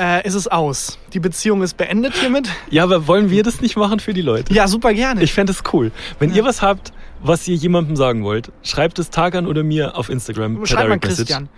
[0.00, 0.98] äh, ist es aus.
[1.12, 2.48] Die Beziehung ist beendet hiermit.
[2.70, 4.52] Ja, aber wollen wir das nicht machen für die Leute?
[4.54, 5.22] Ja, super gerne.
[5.22, 5.92] Ich fände es cool.
[6.18, 6.36] Wenn Ja.
[6.38, 6.92] ihr was habt,
[7.22, 10.56] was ihr jemandem sagen wollt, schreibt es Tagan oder mir auf Instagram.
[10.58, 11.28] per Schreib mal Direct Message.
[11.28, 11.48] Christian.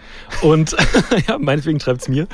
[0.43, 0.77] Und
[1.29, 2.27] ja, meinetwegen schreibt es mir.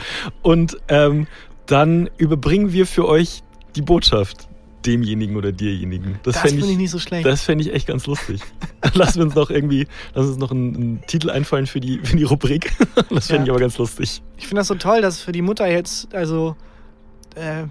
[0.43, 1.27] Und ähm,
[1.67, 3.43] dann überbringen wir für euch
[3.77, 4.48] die Botschaft
[4.87, 6.19] demjenigen oder dirjenigen.
[6.23, 7.27] Das, Das finde ich ich, nicht so schlecht.
[7.27, 8.41] das fände ich echt ganz lustig.
[8.95, 12.25] Wir uns noch irgendwie, lass uns noch einen, einen Titel einfallen für die, für die
[12.25, 12.73] Rubrik.
[13.11, 13.45] Das fände Ja.
[13.45, 14.23] ich aber ganz lustig.
[14.37, 16.57] Ich finde das so toll, dass für die Mutter jetzt also
[17.35, 17.65] äh,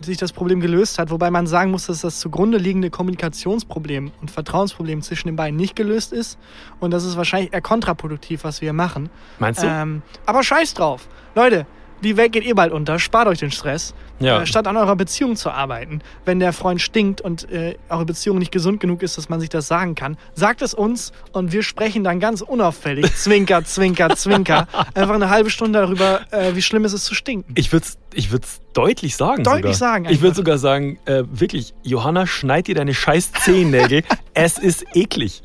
[0.00, 4.30] sich das Problem gelöst hat, wobei man sagen muss, dass das zugrunde liegende Kommunikationsproblem und
[4.30, 6.38] Vertrauensproblem zwischen den beiden nicht gelöst ist
[6.80, 9.08] und das ist wahrscheinlich eher kontraproduktiv, was wir machen.
[9.38, 9.66] Meinst du?
[9.66, 11.08] Ähm, aber scheiß drauf.
[11.34, 11.66] Leute,
[12.02, 13.94] die Welt geht eh bald unter, spart euch den Stress.
[14.20, 14.42] Ja.
[14.42, 16.00] Äh, statt an eurer Beziehung zu arbeiten.
[16.24, 19.48] Wenn der Freund stinkt und äh, eure Beziehung nicht gesund genug ist, dass man sich
[19.48, 24.66] das sagen kann, sagt es uns und wir sprechen dann ganz unauffällig, zwinker, zwinker, zwinker,
[24.94, 27.52] einfach eine halbe Stunde darüber, äh, wie schlimm es ist zu stinken.
[27.56, 29.44] Ich würde es ich würd's deutlich sagen.
[29.44, 29.92] Deutlich sogar.
[29.92, 30.36] sagen Ich würde einfach.
[30.36, 34.02] sogar sagen, äh, wirklich, Johanna, schneid dir deine scheiß Zehennägel.
[34.34, 35.42] es ist eklig.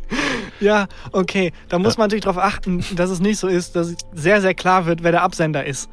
[0.59, 1.51] Ja, okay.
[1.67, 4.85] Da muss man natürlich darauf achten, dass es nicht so ist, dass sehr, sehr klar
[4.85, 5.89] wird, wer der Absender ist.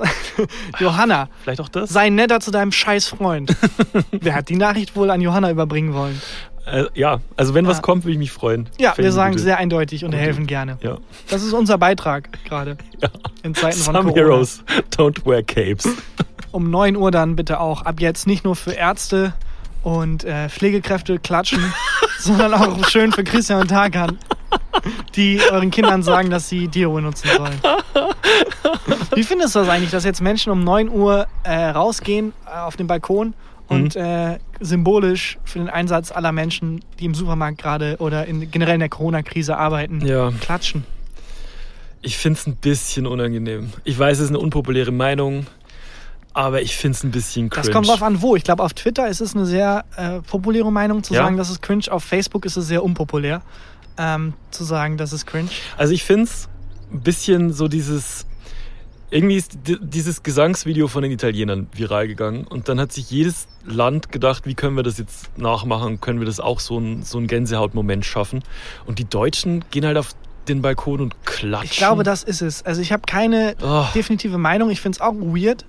[0.78, 1.90] Johanna, Vielleicht auch das?
[1.90, 3.54] sei netter zu deinem scheiß Freund.
[4.10, 6.20] wer hat die Nachricht wohl an Johanna überbringen wollen?
[6.66, 7.82] Äh, ja, also wenn was Ja.
[7.82, 8.68] kommt, würde ich mich freuen.
[8.78, 10.78] Ja, Fände wir sagen gute- sehr eindeutig und gute- helfen gerne.
[10.80, 10.96] Ja.
[11.28, 13.08] Das ist unser Beitrag gerade ja.
[13.42, 14.16] in Zeiten von Some Corona.
[14.28, 14.64] heroes
[14.96, 15.86] don't wear capes.
[16.52, 17.82] Um 9 Uhr dann bitte auch.
[17.82, 19.34] Ab jetzt nicht nur für Ärzte
[19.84, 21.62] und äh, Pflegekräfte klatschen,
[22.18, 24.18] sondern auch schön für Christian und Tarkan,
[25.14, 27.60] die euren Kindern sagen, dass sie Dio benutzen sollen.
[29.14, 32.76] Wie findest du das eigentlich, dass jetzt Menschen um 9 Uhr äh, rausgehen äh, auf
[32.76, 33.34] den Balkon
[33.68, 38.74] und äh, symbolisch für den Einsatz aller Menschen, die im Supermarkt gerade oder in, generell
[38.74, 40.30] in der Corona-Krise arbeiten, Ja.
[40.40, 40.84] klatschen?
[42.02, 43.72] Ich finde es ein bisschen unangenehm.
[43.84, 45.46] Ich weiß, es ist eine unpopuläre Meinung,
[46.34, 47.66] aber ich finde es ein bisschen cringe.
[47.66, 48.36] Das kommt drauf an, wo.
[48.36, 51.22] Ich glaube, auf Twitter ist es eine sehr äh, populäre Meinung zu Ja?
[51.22, 51.84] sagen, das ist cringe.
[51.90, 53.40] Auf Facebook ist es sehr unpopulär
[53.96, 55.48] ähm, zu sagen, das ist cringe.
[55.76, 56.48] Also ich finde es
[56.92, 58.26] ein bisschen so dieses...
[59.10, 63.46] Irgendwie ist di- dieses Gesangsvideo von den Italienern viral gegangen und dann hat sich jedes
[63.64, 67.20] Land gedacht, wie können wir das jetzt nachmachen, können wir das auch so ein, so
[67.20, 68.42] Gänsehautmoment schaffen.
[68.86, 70.16] Und die Deutschen gehen halt auf
[70.48, 71.70] den Balkon und klatschen.
[71.70, 72.64] Ich glaube, das ist es.
[72.66, 73.84] Also ich habe keine Oh.
[73.94, 74.70] definitive Meinung.
[74.70, 75.64] Ich finde es auch weird.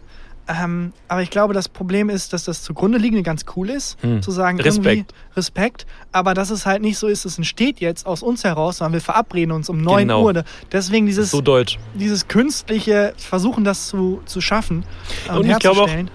[0.48, 4.22] Ähm, aber ich glaube, das Problem ist, dass das zugrunde liegende ganz cool ist, Hm.
[4.22, 4.86] zu sagen, Respekt.
[4.86, 8.78] irgendwie Respekt, aber dass es halt nicht so ist, es entsteht jetzt aus uns heraus,
[8.78, 10.24] sondern wir verabreden uns um 9 Genau.
[10.24, 10.44] Uhr.
[10.72, 11.80] Deswegen dieses, so deutsch.
[11.96, 14.84] dieses künstliche Versuchen, das zu, zu schaffen
[15.28, 16.12] äh, Und ich glaube herzustellen.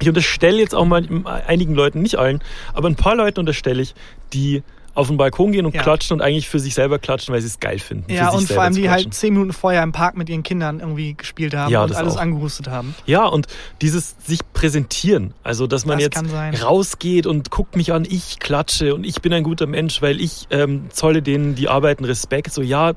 [0.00, 1.06] Ich unterstelle jetzt auch mal
[1.46, 2.40] einigen Leuten, nicht allen,
[2.72, 3.94] aber ein paar Leuten unterstelle ich,
[4.32, 4.62] die
[4.94, 5.82] auf den Balkon gehen und Ja.
[5.82, 8.12] klatschen und eigentlich für sich selber klatschen, weil sie es geil finden.
[8.12, 11.14] Ja, und vor allem die halt zehn Minuten vorher im Park mit ihren Kindern irgendwie
[11.14, 12.20] gespielt haben Ja, und alles auch.
[12.20, 12.94] angehustet haben.
[13.04, 13.46] Ja, und
[13.82, 15.34] dieses sich präsentieren.
[15.42, 19.32] Also, dass man Das jetzt rausgeht und guckt mich an, ich klatsche und ich bin
[19.32, 22.52] ein guter Mensch, weil ich ähm, zolle denen, die arbeiten, Respekt.
[22.52, 22.92] So, ja,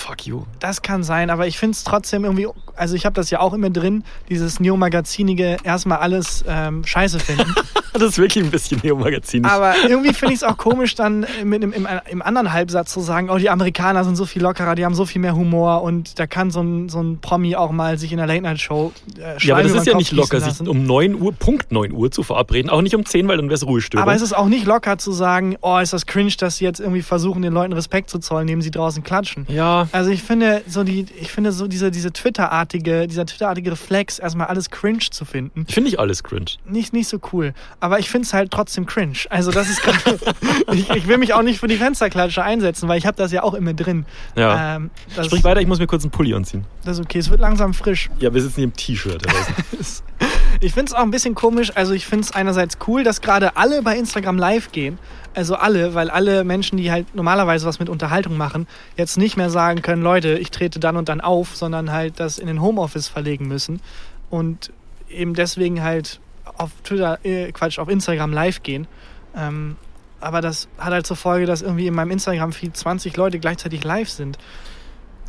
[0.00, 0.42] fuck you.
[0.58, 3.52] Das kann sein, aber ich finde es trotzdem irgendwie, also ich habe das ja auch
[3.52, 7.54] immer drin, dieses neomagazinige erstmal alles ähm, scheiße finden.
[7.92, 9.44] Das ist wirklich ein bisschen Neo-Magazin.
[9.44, 13.00] aber irgendwie finde ich es auch komisch, dann mit dem, im, im anderen Halbsatz zu
[13.00, 16.18] sagen, oh, die Amerikaner sind so viel lockerer, die haben so viel mehr Humor und
[16.20, 19.54] da kann so ein, so ein Promi auch mal sich in der Late-Night-Show äh, Ja,
[19.54, 22.70] aber das ist ja nicht locker, sich um 9 Uhr, Punkt 9 Uhr zu verabreden.
[22.70, 24.02] Auch nicht um 10, weil dann wäre es Ruhestörung.
[24.02, 26.78] Aber es ist auch nicht locker zu sagen, oh, ist das cringe, dass sie jetzt
[26.78, 29.46] irgendwie versuchen, den Leuten Respekt zu zollen, indem sie draußen klatschen.
[29.48, 34.18] ja, Also ich finde so die, ich finde so diese, diese Twitter-artige, dieser Twitter-artige Reflex,
[34.18, 35.66] erstmal alles cringe zu finden.
[35.68, 36.46] finde ich alles cringe.
[36.64, 37.54] Nicht, nicht so cool.
[37.80, 39.18] Aber ich finde es halt trotzdem cringe.
[39.30, 40.18] Also das ist gerade.
[40.72, 43.42] ich, ich will mich auch nicht für die Fensterklatsche einsetzen, weil ich habe das ja
[43.42, 44.06] auch immer drin.
[44.36, 44.76] Ja.
[44.76, 44.90] Ähm,
[45.22, 46.64] Sprich weiter, ich muss mir kurz einen Pulli anziehen.
[46.84, 47.18] das ist okay.
[47.18, 48.10] Es wird langsam frisch.
[48.20, 49.22] Ja, wir sitzen hier im T-Shirt.
[50.62, 51.72] Ich finde es auch ein bisschen komisch.
[51.74, 54.98] Also ich finde es einerseits cool, dass gerade alle bei Instagram live gehen.
[55.34, 59.48] Also alle, weil alle Menschen, die halt normalerweise was mit Unterhaltung machen, jetzt nicht mehr
[59.48, 63.08] sagen können, Leute, ich trete dann und dann auf, sondern halt das in den Homeoffice
[63.08, 63.80] verlegen müssen.
[64.28, 64.70] Und
[65.08, 66.20] eben deswegen halt
[66.58, 68.86] auf Twitter, äh, Quatsch, auf Instagram live gehen.
[69.34, 69.76] Ähm,
[70.20, 74.10] aber das hat halt zur Folge, dass irgendwie in meinem Instagram-Feed 20 Leute gleichzeitig live
[74.10, 74.36] sind.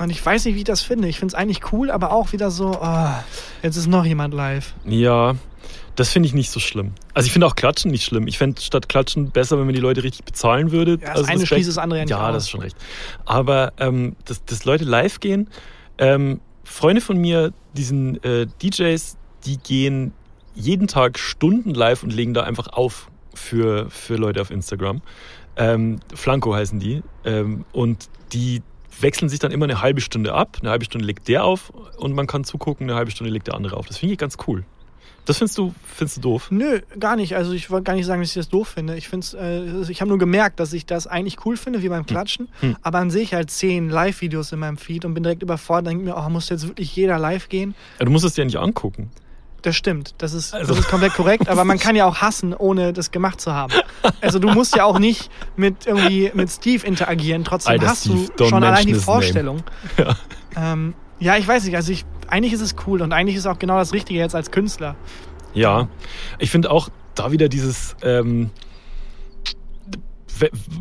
[0.02, 1.08] Und ich weiß nicht, wie ich das finde.
[1.08, 3.08] Ich finde es eigentlich cool, aber auch wieder so, oh,
[3.64, 4.74] jetzt ist noch jemand live.
[4.86, 5.36] ja,
[5.96, 6.94] Das finde ich nicht so schlimm.
[7.14, 8.26] Also ich finde auch Klatschen nicht schlimm.
[8.28, 10.94] Ich fände statt Klatschen besser, wenn man die Leute richtig bezahlen würde.
[10.94, 12.34] Ja, das Also eine schließt das andere ja nicht Ja, aus.
[12.34, 12.76] das ist schon recht.
[13.26, 15.50] Aber ähm, dass, dass Leute live gehen,
[15.98, 20.14] ähm, Freunde von mir, diesen äh, DJs, die gehen
[20.56, 25.02] jeden Tag Stunden live und legen da einfach auf für, für Leute auf Instagram.
[25.58, 27.04] Ähm, Flanco heißen die.
[27.26, 28.62] Ähm, und die
[29.02, 30.58] wechseln sich dann immer eine halbe Stunde ab.
[30.62, 33.56] Eine halbe Stunde legt der auf und man kann zugucken, eine halbe Stunde legt der
[33.56, 33.88] andere auf.
[33.88, 34.64] Das finde ich ganz cool.
[35.26, 36.48] Das findest du, findest du doof?
[36.50, 37.36] Nö, gar nicht.
[37.36, 38.98] Also ich wollte gar nicht sagen, dass ich das doof finde.
[38.98, 42.50] Ich äh, ich habe nur gemerkt, dass ich das eigentlich cool finde, wie beim Klatschen.
[42.62, 42.76] Hm.
[42.82, 46.00] Aber dann sehe ich halt zehn Live-Videos in meinem Feed und bin direkt überfordert und
[46.00, 47.76] denke mir, oh, muss jetzt wirklich jeder live gehen?
[48.00, 49.12] Ja, Du musst es dir nicht angucken.
[49.64, 52.54] Das stimmt, das ist, Also- das ist komplett korrekt, aber man kann ja auch hassen,
[52.56, 53.72] ohne das gemacht zu haben.
[54.20, 58.28] Also du musst ja auch nicht mit irgendwie mit Steve interagieren, trotzdem Alter, hast Steve,
[58.38, 58.96] du schon allein die.
[58.96, 59.62] Vorstellung.
[59.98, 60.16] Ja.
[60.56, 63.60] Ähm, ja, ich weiß nicht, also ich, eigentlich ist es cool und eigentlich ist auch
[63.60, 64.96] genau das Richtige jetzt als Künstler.
[65.54, 65.88] Ja,
[66.40, 68.50] ich finde auch da wieder dieses, ähm,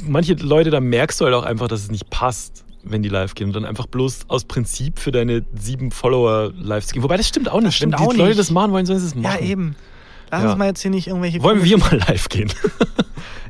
[0.02, 3.34] manche Leute, da merkst du halt auch einfach, dass es nicht passt, wenn die live
[3.34, 7.02] gehen und dann einfach bloß aus Prinzip für deine sieben Follower live zu gehen.
[7.02, 7.76] Wobei das stimmt auch nicht.
[7.76, 8.38] stimmt wenn die Leute nicht.
[8.38, 9.38] das machen wollen, sollen sie es machen.
[9.42, 9.76] Ja, eben.
[10.30, 10.50] Lass Ja.
[10.50, 11.42] uns mal jetzt hier nicht irgendwelche.
[11.42, 12.50] Wollen wir mal live gehen?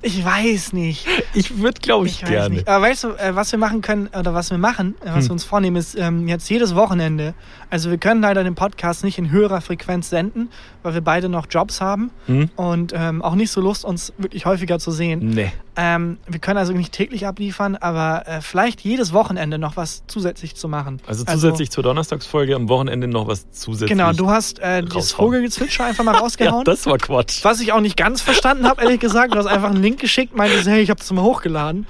[0.03, 1.07] Ich weiß nicht.
[1.35, 2.55] Ich würde, glaube ich, Ich weiß gerne.
[2.55, 2.69] nicht.
[2.69, 5.29] Aber weißt du, äh, was wir machen können, oder was wir machen, äh, was Hm.
[5.29, 7.35] wir uns vornehmen, ist ähm, jetzt jedes Wochenende.
[7.69, 10.49] Also wir können leider den Podcast nicht in höherer Frequenz senden,
[10.83, 12.51] weil wir beide noch Jobs haben Hm?
[12.57, 15.31] und ähm, auch nicht so Lust, uns wirklich häufiger zu sehen.
[15.31, 15.53] Nee.
[15.77, 20.55] Ähm, wir können also nicht täglich abliefern, aber äh, vielleicht jedes Wochenende noch was zusätzlich
[20.57, 21.01] zu machen.
[21.07, 23.91] Also zusätzlich zur Donnerstagsfolge am Wochenende noch was zusätzlich.
[23.91, 25.13] Genau, du hast äh, das.
[25.13, 26.65] Vogelgezwitscher einfach mal Ja, rausgehauen.
[26.65, 27.45] das war Quatsch.
[27.45, 29.33] Was ich auch nicht ganz verstanden habe, ehrlich gesagt.
[29.35, 31.87] Du hast einfach einen Link geschickt, meintest, hey, ich habe das mal hochgeladen.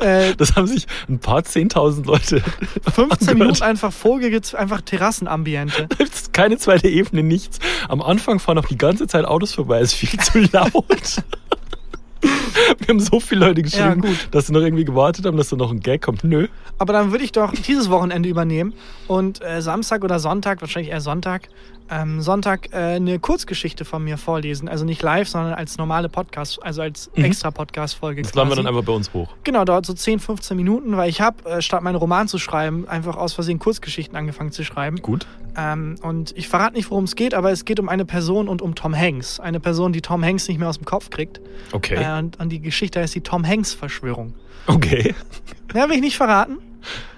[0.00, 2.42] Äh, Das haben sich ein paar zehntausend Leute.
[2.94, 5.88] 15 Oh Minuten einfach Vogel, einfach Terrassenambiente.
[6.32, 7.58] Keine zweite Ebene, nichts.
[7.88, 11.22] Am Anfang fahren auch die ganze Zeit Autos vorbei, ist viel zu laut.
[12.78, 14.28] Wir haben so viele Leute geschrieben, Ja, gut.
[14.32, 16.24] dass sie noch irgendwie gewartet haben, dass da noch ein Gag kommt.
[16.24, 16.48] Nö.
[16.78, 18.74] Aber dann würde ich doch dieses Wochenende übernehmen
[19.06, 21.48] und äh, Samstag oder Sonntag, wahrscheinlich eher Sonntag,
[21.90, 24.68] ähm, Sonntag äh, eine Kurzgeschichte von mir vorlesen.
[24.68, 27.24] Also nicht live, sondern als normale Podcast, also als Mhm.
[27.24, 28.22] extra Podcast-Folge.
[28.22, 29.28] Das laden wir dann einfach bei uns hoch.
[29.44, 32.86] Genau, dauert so 10, 15 Minuten, weil ich habe, äh, statt meinen Roman zu schreiben,
[32.88, 34.96] einfach aus Versehen Kurzgeschichten angefangen zu schreiben.
[35.02, 35.26] Gut.
[35.56, 38.62] Ähm, und ich verrate nicht, worum es geht, aber es geht um eine Person und
[38.62, 39.40] um Tom Hanks.
[39.40, 41.40] Eine Person, die Tom Hanks nicht mehr aus dem Kopf kriegt.
[41.72, 41.94] Okay.
[41.96, 44.34] Äh, und, und die Geschichte heißt die Tom Hanks-Verschwörung.
[44.66, 45.14] Okay.
[45.74, 46.58] Mehr will ich nicht verraten.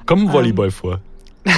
[0.06, 0.32] Kommt ein Ähm.
[0.32, 1.00] Volleyball vor.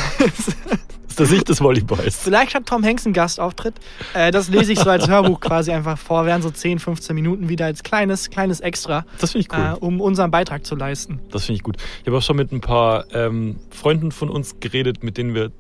[1.18, 2.16] ist das Sicht des Volleyballs.
[2.18, 3.74] Vielleicht hat Tom Hanks einen Gastauftritt.
[4.14, 6.26] Äh, das lese ich so als Hörbuch quasi einfach vor.
[6.26, 9.74] Wären so 10, 15 Minuten wieder als kleines, kleines Extra, Das finde ich cool.
[9.76, 11.20] äh, um unseren Beitrag zu leisten.
[11.30, 11.76] Das finde ich gut.
[12.00, 15.50] Ich habe auch schon mit ein paar ähm, Freunden von uns geredet, mit denen wir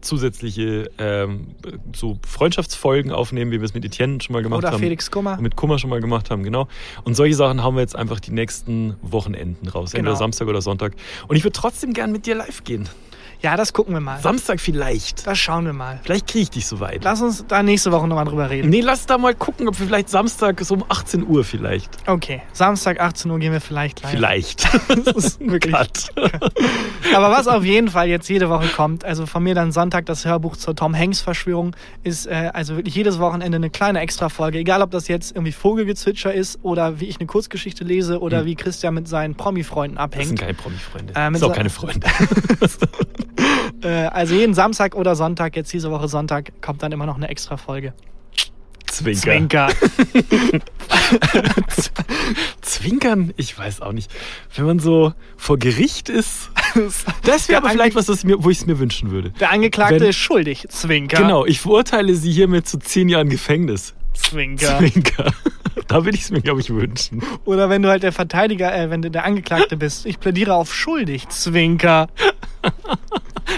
[0.00, 1.48] zusätzliche ähm,
[1.94, 4.80] so Freundschaftsfolgen aufnehmen, wie wir es mit Etienne schon mal gemacht Oder haben.
[4.80, 5.36] Felix Kummer.
[5.40, 6.66] mit Kummer schon mal gemacht haben, genau.
[7.04, 9.90] Und solche Sachen haben wir jetzt einfach die nächsten Wochenenden raus.
[9.92, 10.18] Entweder Genau.
[10.18, 10.94] Samstag oder Sonntag.
[11.28, 12.88] Und ich würde trotzdem gern mit dir live gehen.
[13.42, 14.20] Ja, das gucken wir mal.
[14.20, 15.26] Samstag vielleicht.
[15.26, 15.98] Das schauen wir mal.
[16.04, 17.02] Vielleicht kriege ich dich so weit.
[17.02, 18.70] Lass uns da nächste Woche nochmal drüber reden.
[18.70, 21.90] Nee, lass da mal gucken, ob wir vielleicht Samstag so um 18 Uhr vielleicht.
[22.06, 24.10] Okay, Samstag 18 Uhr gehen wir vielleicht live.
[24.12, 24.68] Vielleicht.
[25.04, 25.74] Das ist wirklich.
[27.14, 30.24] Aber was auf jeden Fall jetzt jede Woche kommt, also von mir dann Sonntag das
[30.24, 31.74] Hörbuch zur Tom Hanks Verschwörung,
[32.04, 34.58] ist äh, also wirklich jedes Wochenende eine kleine Extra-Folge.
[34.58, 38.46] Egal, ob das jetzt irgendwie Vogelgezwitscher ist oder wie ich eine Kurzgeschichte lese oder Hm.
[38.46, 40.40] wie Christian mit seinen Promi-Freunden Das sind abhängt.
[40.40, 41.14] keine Promi-Freunde.
[41.14, 42.06] Äh, sind auch so- keine Freunde.
[43.82, 47.28] Äh, also jeden Samstag oder Sonntag, jetzt diese Woche Sonntag, kommt dann immer noch eine
[47.28, 47.92] Extra-Folge.
[48.86, 49.20] Zwinker.
[49.22, 49.68] Zwinker.
[52.60, 53.32] Zwinkern?
[53.36, 54.10] Ich weiß auch nicht.
[54.54, 56.50] Wenn man so vor Gericht ist,
[57.24, 59.30] das wäre aber vielleicht was, das mir, wo ich es mir wünschen würde.
[59.40, 60.66] Der Angeklagte Wenn- ist schuldig.
[60.68, 61.16] Zwinker.
[61.22, 63.94] Genau, ich verurteile sie hiermit zu zehn Jahren Gefängnis.
[64.14, 64.78] Zwinker.
[64.78, 65.32] Zwinker.
[65.88, 67.22] Da will ich es mir, glaube ich, wünschen.
[67.44, 70.06] Oder wenn du halt der Verteidiger, äh, wenn du der Angeklagte bist.
[70.06, 71.28] Ich plädiere auf schuldig.
[71.28, 72.08] Zwinker.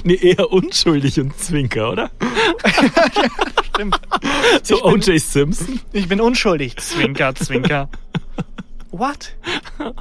[0.02, 2.10] Nee, eher unschuldig und Zwinker, oder?
[3.74, 4.00] Stimmt.
[4.62, 5.20] So O.J.
[5.20, 5.80] Simpson.
[5.92, 6.76] Ich bin unschuldig.
[6.76, 7.88] Zwinker, zwinker.
[8.90, 9.36] What?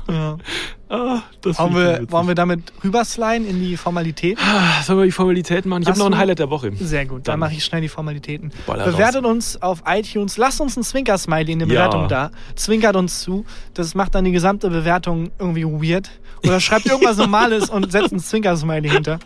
[0.07, 0.37] Ja.
[0.95, 4.37] Ah, Wollen, wir, wollen wir damit rübersliden in die Formalität?
[4.39, 5.81] Ah, Sollen wir die Formalitäten machen?
[5.81, 6.71] Ich habe noch ein Highlight der Woche.
[6.75, 7.39] Sehr gut, dann Dann.
[7.39, 8.51] mache ich schnell die Formalitäten.
[8.67, 11.87] Baller Bewertet uns auf iTunes, lasst uns ein Zwinker-Smiley in der Ja.
[11.87, 12.29] Bewertung da.
[12.55, 13.43] Zwinkert uns zu.
[13.73, 16.11] Das macht dann die gesamte Bewertung irgendwie weird.
[16.43, 19.17] Oder schreibt irgendwas Normales und setzt ein Zwinker-Smiley hinter.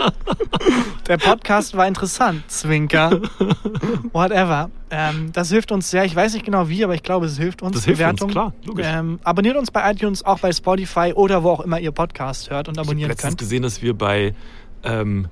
[1.08, 2.44] Der Podcast war interessant.
[2.50, 3.20] Zwinker.
[4.14, 4.70] Whatever.
[4.90, 6.06] Ähm, das hilft uns sehr.
[6.06, 7.76] Ich weiß nicht genau wie, aber ich glaube, es hilft uns.
[7.76, 8.30] Das hilft uns, Bewertung.
[8.30, 8.86] klar, logisch.
[8.90, 12.68] Ähm, abonniert uns bei iTunes, auch bei Spotify oder wo auch immer ihr Podcast hört
[12.68, 13.38] und Ich habe abonnieren letztens könnt.
[13.40, 14.34] gesehen, dass wir bei
[14.84, 15.28] ähm,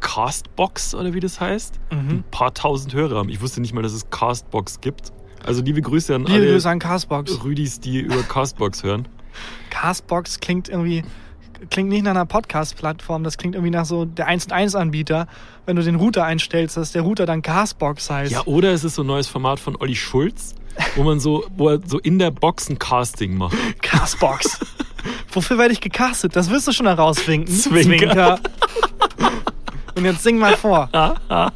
[0.00, 1.98] Castbox oder wie das heißt, Mhm.
[2.10, 3.28] ein paar tausend Hörer haben.
[3.28, 5.12] Ich wusste nicht mal, dass es Castbox gibt.
[5.44, 7.44] Also liebe Grüße an Liebe alle Grüße an Castbox.
[7.44, 9.08] Rüdis, die über Castbox hören.
[9.70, 11.02] Castbox klingt irgendwie
[11.70, 15.26] klingt nicht nach einer Podcast-Plattform, das klingt irgendwie nach so der 1 1 Anbieter,
[15.66, 18.30] wenn du den Router einstellst, dass der Router dann Castbox heißt.
[18.30, 20.54] Ja, oder es ist so ein neues Format von Olli Schulz,
[20.94, 23.56] wo man so, wo er so in der Box ein Casting macht.
[23.82, 24.60] Castbox.
[25.32, 26.34] Wofür werde ich gecastet?
[26.36, 27.54] Das wirst du schon herauswinken.
[27.54, 28.38] Zwinker.
[29.94, 30.88] Und jetzt sing mal vor.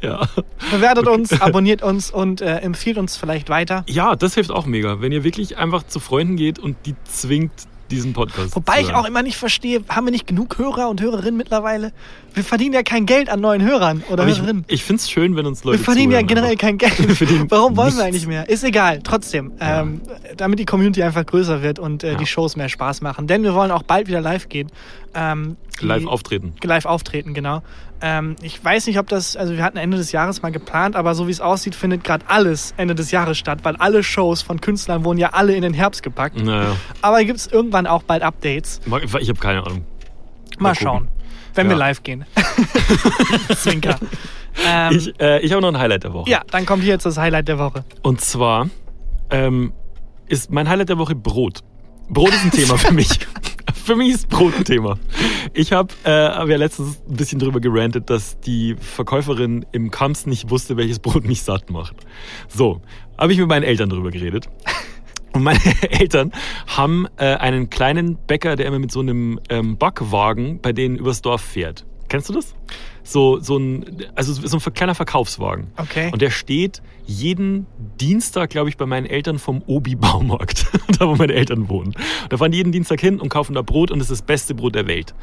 [0.00, 0.28] Ja.
[0.70, 3.82] Bewertet uns, abonniert uns und äh, empfiehlt uns vielleicht weiter.
[3.88, 7.50] ja, das hilft auch mega, wenn ihr wirklich einfach zu Freunden geht und die zwingt,
[7.90, 11.36] diesen Podcast Wobei ich auch immer nicht verstehe, haben wir nicht genug Hörer und Hörerinnen
[11.36, 11.92] mittlerweile?
[12.34, 14.64] Wir verdienen ja kein Geld an neuen Hörern oder Aber ich, Hörerinnen.
[14.68, 16.60] ich finde es schön, wenn uns Leute Wir verdienen ja generell einfach.
[16.66, 17.20] kein Geld.
[17.20, 18.00] Wir Warum wollen wir nichts.
[18.02, 18.48] eigentlich mehr?
[18.48, 19.52] Ist egal, trotzdem.
[19.60, 20.02] Ähm,
[20.36, 22.18] damit die Community einfach größer wird und äh, Ja.
[22.18, 23.26] die Shows mehr Spaß machen.
[23.26, 24.70] Denn wir wollen auch bald wieder live gehen.
[25.14, 26.54] Ähm, Live auftreten.
[26.62, 27.62] live auftreten, genau.
[28.02, 31.14] Ähm, ich weiß nicht, ob das, also wir hatten Ende des Jahres mal geplant, aber
[31.14, 34.60] so wie es aussieht, findet gerade alles Ende des Jahres statt, weil alle Shows von
[34.60, 36.36] Künstlern wurden ja alle in den Herbst gepackt.
[36.36, 38.80] Naja, Aber gibt es irgendwann auch bald Updates.
[39.20, 39.84] ich habe keine Ahnung.
[40.58, 41.08] Mal, Mal schauen,
[41.54, 41.78] wenn wir Ja.
[41.78, 42.24] live gehen.
[43.56, 43.98] Zwinker.
[44.66, 46.30] Ähm, Ich, äh, ich habe noch ein Highlight der Woche.
[46.30, 47.84] ja, dann kommt hier jetzt das Highlight der Woche.
[48.02, 48.68] Und zwar
[49.30, 49.72] ähm,
[50.28, 51.60] ist mein Highlight der Woche Brot.
[52.08, 53.08] Brot ist ein Thema für mich.
[53.84, 54.98] Für mich ist Brot ein Thema.
[55.54, 60.26] Ich habe äh, hab ja letztens ein bisschen drüber gerantet, dass die Verkäuferin im Kamps
[60.26, 61.94] nicht wusste, welches Brot mich satt macht.
[62.48, 62.80] So,
[63.16, 64.48] habe ich mit meinen Eltern drüber geredet.
[65.32, 65.60] Und meine
[65.90, 66.32] Eltern
[66.66, 71.22] haben äh, einen kleinen Bäcker, der immer mit so einem ähm, Backwagen bei denen übers
[71.22, 71.84] Dorf fährt.
[72.08, 72.54] Kennst du das?
[73.02, 75.68] So, so ein, also so ein kleiner Verkaufswagen.
[75.76, 76.10] Okay.
[76.12, 77.66] Und der steht jeden
[78.00, 80.66] Dienstag, glaube ich, bei meinen Eltern vom Obi-Baumarkt,
[80.98, 81.94] da wo meine Eltern wohnen.
[82.28, 84.54] Da fahren die jeden Dienstag hin und kaufen da Brot und es ist das beste
[84.54, 85.14] Brot der Welt.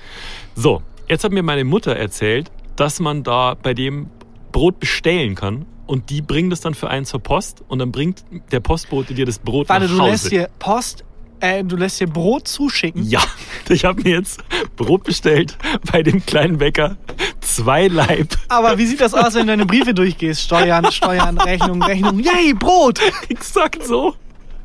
[0.56, 4.08] So, jetzt hat mir meine Mutter erzählt, dass man da bei dem
[4.52, 8.24] Brot bestellen kann und die bringen das dann für einen zur Post und dann bringt
[8.52, 10.12] der Postbote dir das Brot Warte, nach du Hause.
[10.12, 11.04] lässt dir Post,
[11.40, 13.04] äh, du lässt dir Brot zuschicken.
[13.04, 13.22] Ja,
[13.70, 14.44] ich habe mir jetzt
[14.76, 15.58] Brot bestellt
[15.92, 16.98] bei dem kleinen Bäcker.
[17.42, 18.36] Zwei Leib.
[18.48, 20.42] Aber wie sieht das aus, wenn du deine Briefe durchgehst?
[20.42, 22.20] Steuern, Steuern, Rechnung, Rechnung.
[22.20, 23.00] Yay, Brot!
[23.30, 24.16] Exakt so.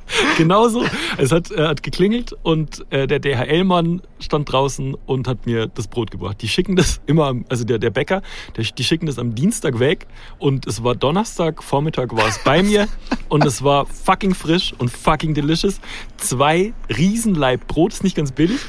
[0.36, 0.84] Genau so.
[1.16, 5.88] Es hat, äh, hat geklingelt und äh, der DHL-Mann stand draußen und hat mir das
[5.88, 6.40] Brot gebracht.
[6.42, 8.22] Die schicken das immer, also der, der Bäcker,
[8.56, 10.06] der, die schicken das am Dienstag weg
[10.38, 12.88] und es war Donnerstag, Vormittag war es bei mir
[13.28, 15.80] und es war fucking frisch und fucking delicious.
[16.16, 18.61] Zwei Riesenleib Brot, ist nicht ganz billig,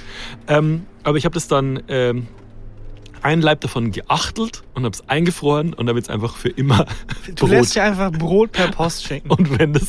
[0.48, 2.28] ähm, aber ich habe das dann ähm,
[3.24, 6.86] einen Leib davon geachtelt und habe es eingefroren und habe jetzt einfach für immer
[7.36, 9.30] Du lässt dir einfach Brot per Post schicken.
[9.30, 9.88] und wenn das,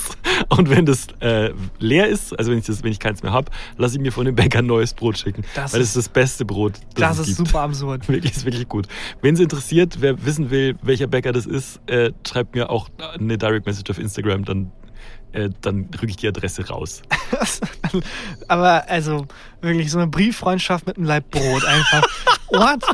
[0.48, 3.50] und wenn das äh, leer ist, also wenn ich, das, wenn ich keins mehr habe,
[3.76, 5.42] lasse ich mir von dem Bäcker neues Brot schicken.
[5.54, 7.48] Das weil das ist- ist das beste Brot, das, Das es ist gibt.
[7.48, 8.08] super absurd.
[8.08, 8.86] Wirklich, ist wirklich gut.
[9.22, 13.38] Wen es interessiert, wer wissen will, welcher Bäcker das ist, äh, schreibt mir auch eine
[13.38, 14.72] Direct Message auf Instagram, dann,
[15.32, 17.02] äh, dann rücke ich die Adresse raus.
[18.48, 19.26] Aber also
[19.60, 22.02] wirklich so eine Brieffreundschaft mit einem Leib Brot einfach.
[22.50, 22.84] What?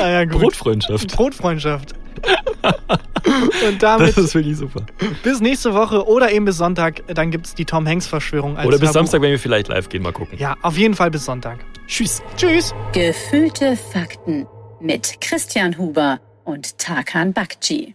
[0.00, 0.40] Ah, ja, gut.
[0.42, 1.14] Brotfreundschaft.
[1.14, 1.94] Brotfreundschaft.
[3.68, 4.84] Und damit Das ist wirklich super.
[5.22, 8.56] bis nächste Woche oder eben bis Sonntag, dann gibt es die Tom Hanks Verschwörung.
[8.56, 8.94] Als Oder bis Hörbuch.
[8.94, 10.38] Samstag, wenn wir vielleicht live gehen, mal gucken.
[10.38, 11.58] Ja, auf jeden Fall bis Sonntag.
[11.86, 12.22] Tschüss.
[12.36, 12.74] Tschüss.
[12.92, 14.46] Gefühlte Fakten
[14.80, 17.94] mit Christian Huber und Tarkan Bakci.